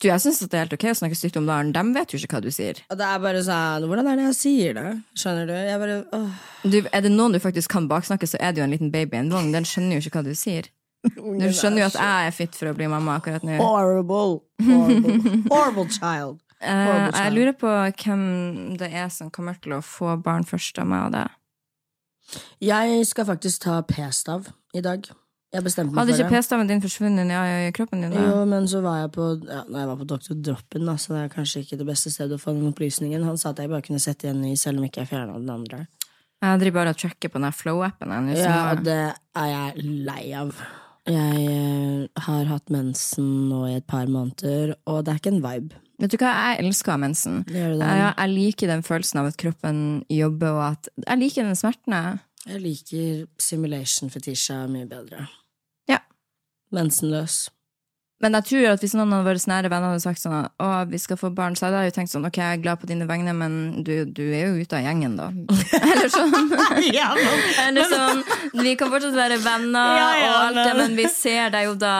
[0.00, 1.74] Du, jeg syns det er helt ok å snakke stygt om barn.
[1.76, 2.78] De vet jo ikke hva du sier.
[2.88, 4.84] Og det er bare sånn Hvordan er det jeg sier det?
[5.20, 5.52] Skjønner du?
[5.52, 8.68] Jeg bare åh, Du, er det noen du faktisk kan baksnakke, så er det jo
[8.68, 9.50] en liten baby i en vogn.
[9.52, 10.70] Den skjønner jo ikke hva du sier.
[11.04, 13.56] Du skjønner jo at jeg er fit for å bli mamma akkurat nå.
[13.60, 14.40] Horrible.
[14.64, 15.42] Horrible.
[15.52, 16.40] Horrible child.
[16.60, 17.70] Eh, horrible jeg lurer på
[18.02, 18.24] hvem
[18.76, 21.38] det er som kommer til å få barn først av meg og deg.
[22.60, 25.08] Jeg skal faktisk ta p-stav i dag.
[25.50, 26.40] Jeg bestemte meg Hadde for ikke det.
[26.44, 28.12] p-staven din forsvunnet i, i kroppen din?
[28.14, 28.26] da?
[28.30, 30.34] Jo, men så var jeg på ja, Når jeg var på Dr.
[30.46, 33.24] Droppen, da, så det er kanskje ikke det beste stedet å få den opplysningen.
[33.26, 35.50] Han sa at jeg bare kunne sette igjen ny, selv om ikke jeg fjerna den
[35.50, 35.80] andre.
[36.40, 38.14] Jeg driver bare og tracker på den her Flow-appen.
[38.14, 39.00] jeg, nå, så Ja, og det
[39.42, 40.54] er jeg lei av.
[41.10, 45.42] Jeg eh, har hatt mensen nå i et par måneder, og det er ikke en
[45.42, 45.74] vibe.
[46.00, 47.42] Vet du hva, jeg elsker mensen.
[47.50, 47.90] Gjør du det?
[47.90, 51.92] Jeg, jeg liker den følelsen av at kroppen jobber, og at Jeg liker den smerten.
[51.98, 52.22] jeg.
[52.46, 55.26] Jeg liker simulation fetisha mye bedre.
[56.72, 57.48] Mensenløs.
[58.20, 60.98] Men jeg tror at hvis noen av våre nære venner hadde sagt sånn Å, vi
[61.00, 63.06] skal få barn, så hadde jeg jo tenkt sånn Ok, jeg er glad på dine
[63.08, 63.54] vegne, men
[63.86, 65.30] du, du er jo ute av gjengen, da.
[65.80, 66.34] Eller sånn.
[66.98, 68.20] ja, men, Eller sånn
[68.60, 71.78] Vi kan fortsatt være venner Ja, ja, og alt det, men- vi ser deg jo
[71.80, 71.94] da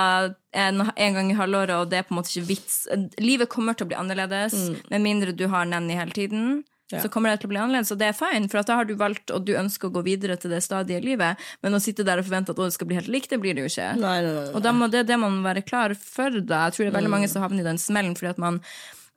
[0.52, 2.80] en, en gang i halvåret, og det er på en måte ikke vits.
[3.22, 4.56] Livet kommer til å bli annerledes,
[4.90, 6.64] med mindre du har Nanny hele tiden.
[6.91, 6.97] Mm.
[6.99, 7.03] Ja.
[7.05, 8.88] Så kommer det til å bli annerledes, og det er fine, for at da har
[8.88, 11.80] du valgt, og du ønsker å gå videre til det stadiet i livet, men å
[11.82, 13.91] sitte der og forvente at det skal bli helt likt, det blir det jo ikke.
[14.01, 16.30] nei, nei, nei, Og da må det, det må man være klar for.
[16.41, 16.64] Da.
[16.66, 18.59] Jeg tror det er veldig mange som havner i den smellen fordi at man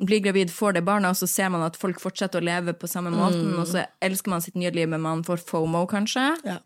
[0.03, 2.89] blir gravid, får det barna, og så ser man at folk fortsetter å leve på
[2.89, 6.25] samme måten, og så elsker man sitt nye liv, men man får FOMO, kanskje.
[6.43, 6.57] Ja.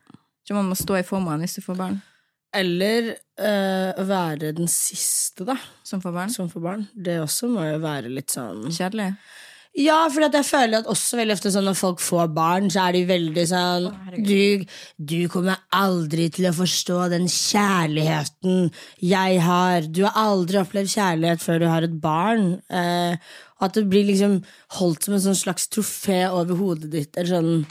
[0.48, 1.98] Så man må stå i FOMO-en hvis du får barn.
[2.56, 6.30] Eller øh, være den siste, da, Som får barn.
[6.32, 6.86] som får barn.
[6.96, 9.12] Det også må jo være litt sånn Kjedelig.
[9.78, 12.96] Ja, for jeg føler at også veldig ofte sånn når folk får barn, så er
[12.96, 13.88] de veldig sånn
[14.26, 14.66] du,
[14.98, 18.72] du kommer aldri til å forstå den kjærligheten
[19.06, 19.86] jeg har.
[19.86, 22.56] Du har aldri opplevd kjærlighet før du har et barn.
[22.74, 23.22] Eh,
[23.62, 24.40] at det blir liksom
[24.80, 27.14] holdt som en sånn slags trofé over hodet ditt.
[27.14, 27.64] Eller sånn,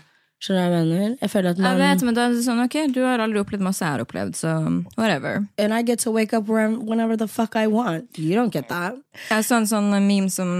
[0.42, 1.12] skjønner du hva jeg mener?
[1.26, 3.66] Jeg føler at Jeg vet, men da er det sånn, ok, du har aldri opplevd
[3.66, 4.56] masse jeg har opplevd, så
[4.94, 5.46] whatever.
[5.58, 8.18] And I get to wake up whenever the fuck I want.
[8.18, 8.98] You don't get that.
[9.30, 10.52] Jeg så en sånn meme som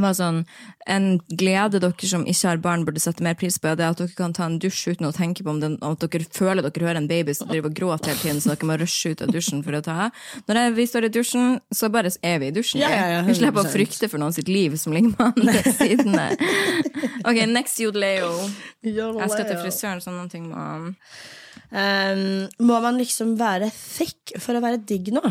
[0.00, 0.42] var sånn
[0.88, 4.00] En glede dere som ikke har barn, burde sette mer pris på, det er at
[4.00, 6.86] dere kan ta en dusj uten å tenke på om den, at dere føler dere
[6.88, 9.30] hører en baby som driver og gråter hele tiden, så dere må rushe ut av
[9.34, 10.08] dusjen for å ta.
[10.48, 12.82] Når jeg, vi står i dusjen, så bare er vi i dusjen.
[12.82, 15.62] Ja, ja, ja, vi slipper å frykte for noen sitt liv som ligger på andre
[15.80, 16.34] siden der.
[17.22, 18.32] Ok, next yodeleo.
[18.82, 20.66] Jeg skal til frisøren, sånn noen ting må
[21.72, 25.22] Um, må man liksom være thick for å være digg nå?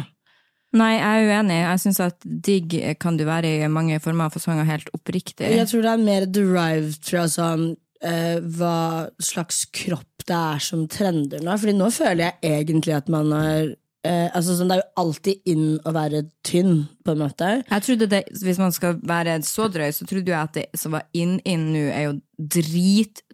[0.78, 1.60] Nei, jeg er uenig.
[1.60, 5.50] Jeg syns at digg kan du være i mange former og fasonger helt oppriktig.
[5.52, 10.86] Jeg tror det er mer derived fra sånn uh, hva slags kropp det er som
[10.92, 11.58] trender nå.
[11.60, 15.50] Fordi nå føler jeg egentlig at man har Uh, altså sånn, Det er jo alltid
[15.52, 17.50] inn å være tynn, på en måte.
[17.68, 20.96] Jeg trodde det, Hvis man skal være så drøy, så trodde jeg at det som
[20.98, 22.16] var inn-inn nå, er jo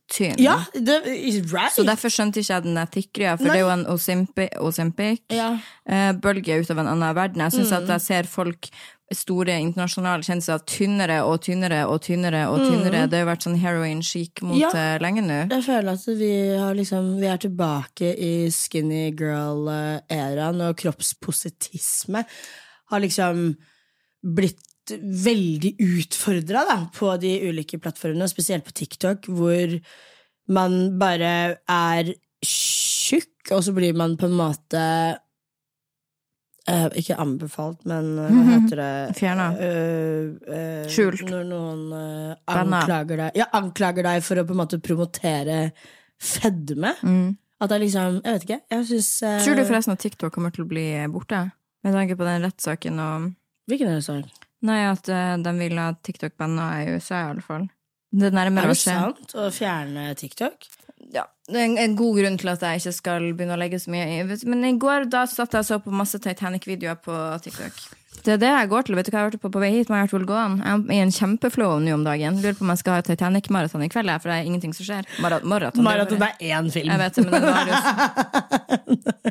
[0.08, 0.40] drittynn.
[0.40, 0.98] Ja, det
[1.54, 1.74] right.
[1.76, 3.86] Så derfor skjønte ikke jeg den der for for det er jo en
[4.58, 5.50] Osimpic-bølge Ja.
[5.90, 6.14] uh,
[6.64, 7.42] ut av en annen verden.
[7.42, 8.70] Jeg syns at jeg ser folk
[9.14, 13.06] store internasjonale kjendiser tynnere og tynnere og tynnere og tynnere.
[13.08, 14.70] Det har jo vært sånn heroin chic mot Ja.
[14.76, 15.48] eh, lenge nå.
[15.50, 22.26] Jeg føler at vi, har liksom, vi er tilbake i skinny girl-æraen, og kroppspositisme
[22.92, 23.56] har liksom
[24.24, 24.60] blitt
[24.98, 26.64] veldig utfordra
[26.96, 29.78] på de ulike plattformene, spesielt på TikTok, hvor
[30.54, 31.32] man bare
[31.64, 32.14] er
[32.44, 34.82] tjukk, og så blir man på en måte
[36.68, 39.48] eh, Ikke anbefalt, men eh, hva heter det Fjerna.
[39.56, 41.24] Uh, uh, Skjult.
[41.32, 45.60] Når noen uh, anklager deg Ja, anklager deg for å på en måte promotere
[46.18, 46.94] fedme.
[47.58, 48.60] At det er liksom Jeg vet ikke.
[48.74, 51.48] Jeg syns eh, Tror du forresten at TikTok kommer til å bli borte?
[51.86, 53.32] Med tanke på den rettssaken og
[53.68, 54.47] Hvilken er det sak?
[54.68, 57.68] Nei, at eh, de vil ha TikTok banna i USA, i alle fall.
[58.18, 60.68] Det Er det sant å fjerne TikTok?
[61.14, 63.92] Ja, det er en, god grunn til at jeg ikke skal begynne å legge så
[63.94, 64.38] mye i.
[64.50, 67.78] Men i går da satt jeg og så på masse Titanic-videoer på TikTok.
[68.26, 68.98] Det er det jeg går til.
[68.98, 69.92] Vet du hva jeg hørte på på vei hit?
[69.92, 72.42] Jeg er i en kjempeflow nå om dagen.
[72.42, 75.08] Lurer på om jeg skal ha Titanic-maraton i kveld, for det er ingenting som skjer.
[75.24, 75.86] Mara maraton.
[75.86, 76.92] Maraton det er én film.
[76.92, 77.78] Jeg vet det, men det varer jo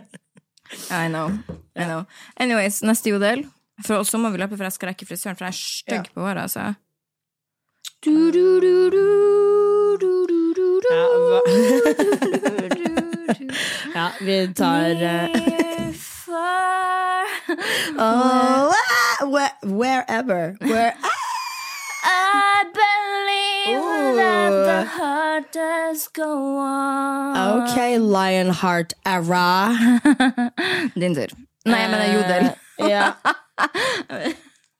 [0.97, 1.32] I know.
[1.74, 2.05] I know.
[2.37, 3.47] Anyways, neste jodel.
[3.85, 6.20] For også må vi løpe, for jeg skal rekke frisøren, for jeg er stygg på
[6.24, 6.74] håret, altså.
[8.05, 11.07] Du, du, du, du, du, du, du, du, Ja.
[13.97, 15.29] Ja, vi tar eh,
[17.99, 18.72] oh,
[19.33, 20.57] where- Wherever.
[20.61, 20.95] Where,
[22.05, 24.16] I believe Ooh.
[24.16, 27.37] that the heart does go on.
[27.37, 29.72] ok, Lionheart era.
[31.01, 31.27] Din tur.
[31.66, 32.51] Nei, jeg mener jodel.
[32.83, 33.14] Ja.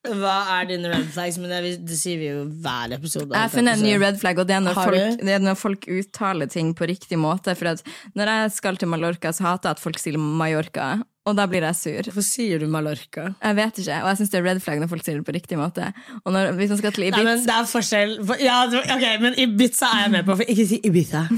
[0.07, 1.39] Hva er dine red flags?
[1.41, 3.33] Men det, det sier vi jo hver episode.
[3.33, 5.59] Jeg har funnet en ny red flag, og det er når, folk, det er når
[5.59, 7.57] folk uttaler ting på riktig måte.
[7.59, 7.83] For at
[8.19, 10.93] når jeg skal til Mallorca, så hater jeg at folk sier Mallorca,
[11.27, 12.09] og da blir jeg sur.
[12.09, 13.33] Hvorfor sier du Mallorca?
[13.43, 15.35] Jeg vet ikke, og jeg syns det er red flag når folk sier det på
[15.35, 15.91] riktig måte.
[16.23, 18.13] Og når, hvis man skal til Nei, Ibiza men Det er forskjell
[18.45, 18.59] ja,
[18.97, 21.27] Ok, men Ibiza er jeg med på, for ikke si Ibiza.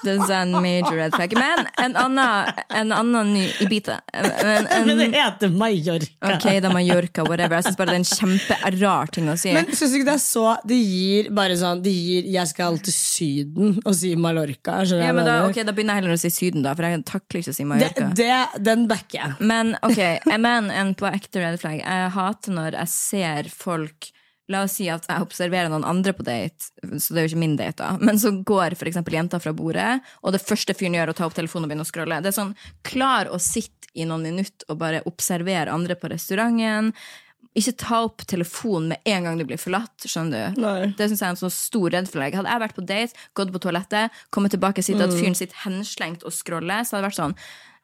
[0.00, 1.32] Det er en major red flag.
[1.36, 3.98] Men en annen, en annen ny Ibiza.
[4.14, 6.30] Men, en, Men det heter Mallorca.
[6.34, 7.58] ok, da Mallorca, whatever.
[7.58, 9.52] Jeg syns bare det er en kjemperar ting å si.
[9.56, 12.78] Men syns du ikke det er så Det gir bare sånn Det gir 'jeg skal
[12.78, 14.80] til Syden' og si Mallorca.
[14.84, 17.04] Ja, men da, okay, ok, da begynner jeg heller å si Syden, da, for jeg
[17.04, 18.08] takler ikke å i det, Mallorca.
[18.16, 19.50] det, den backer jeg.
[19.52, 20.00] Men ok,
[20.38, 21.82] men en på ekte red flag.
[21.82, 24.12] Jeg hater når jeg ser folk
[24.50, 27.42] La oss si at jeg observerer noen andre på date, så det er jo ikke
[27.44, 27.92] min date, da.
[28.02, 31.28] Men så går eksempel jenta fra bordet, og det første fyren gjør, er å ta
[31.28, 32.18] opp telefonen og begynne å scrolle.
[32.24, 36.90] Det er sånn, Klar å sitte i noen minutter og bare observere andre på restauranten.
[37.58, 39.96] Ikke ta opp telefonen med en gang du blir forlatt.
[40.06, 40.60] skjønner du?
[40.62, 40.86] Nei.
[40.94, 43.50] Det synes jeg er en sånn stor for deg Hadde jeg vært på date, gått
[43.52, 45.02] på toalettet, kommet tilbake og sett Mm.
[45.08, 47.34] at fyren sitter henslengt og scroller, så hadde det vært sånn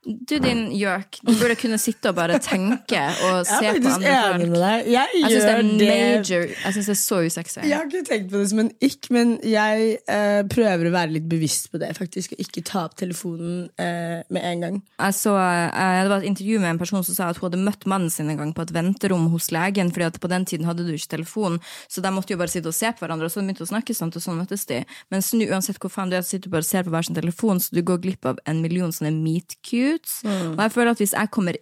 [0.07, 4.52] Du, din gjøk, du burde kunne sitte og bare tenke og se på andre folk.
[4.54, 4.90] deg.
[4.92, 7.59] Jeg, Jeg syns det er er det major Jeg synes det er så usexy.
[7.66, 11.16] Jeg har ikke tenkt på det som en ikk, men jeg uh, prøver å være
[11.16, 11.90] litt bevisst på det.
[11.98, 14.78] faktisk Og ikke ta opp telefonen uh, med en gang.
[15.00, 17.64] Jeg så, eh, det var et intervju med en person som sa at hun hadde
[17.66, 20.70] møtt mannen sin en gang på et venterom hos legen, fordi at på den tiden
[20.70, 21.59] hadde du ikke telefon,
[21.90, 23.72] så de måtte jo bare sitte og se på hverandre, og så begynte de å
[23.74, 24.82] snakke sånn, og sånn møttes de.
[25.12, 27.09] Mens nå, uansett hvor faen du er, så sitter du bare og ser på hver
[27.09, 29.59] sin telefon, så du går glipp av en million sånne meet
[29.97, 30.20] cutes.
[30.26, 31.59] Og jeg føler at hvis jeg kommer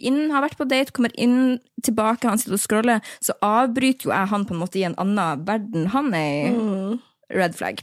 [0.00, 4.14] inn, har vært på date, kommer inn tilbake, han sitter og scroller, så avbryter jo
[4.14, 6.98] jeg han på en måte i en annen verden han er i.
[7.34, 7.82] Red flag.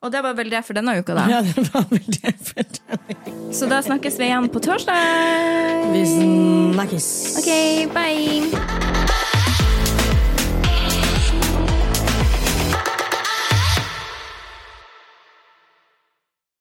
[0.00, 1.26] Og det var vel det for denne uka, da.
[1.28, 3.28] Ja, det var vel det for deg.
[3.52, 5.92] Så da snakkes vi igjen på torsdag.
[5.92, 7.10] Vi snakkes.
[7.42, 7.52] Ok,
[7.92, 8.99] bye.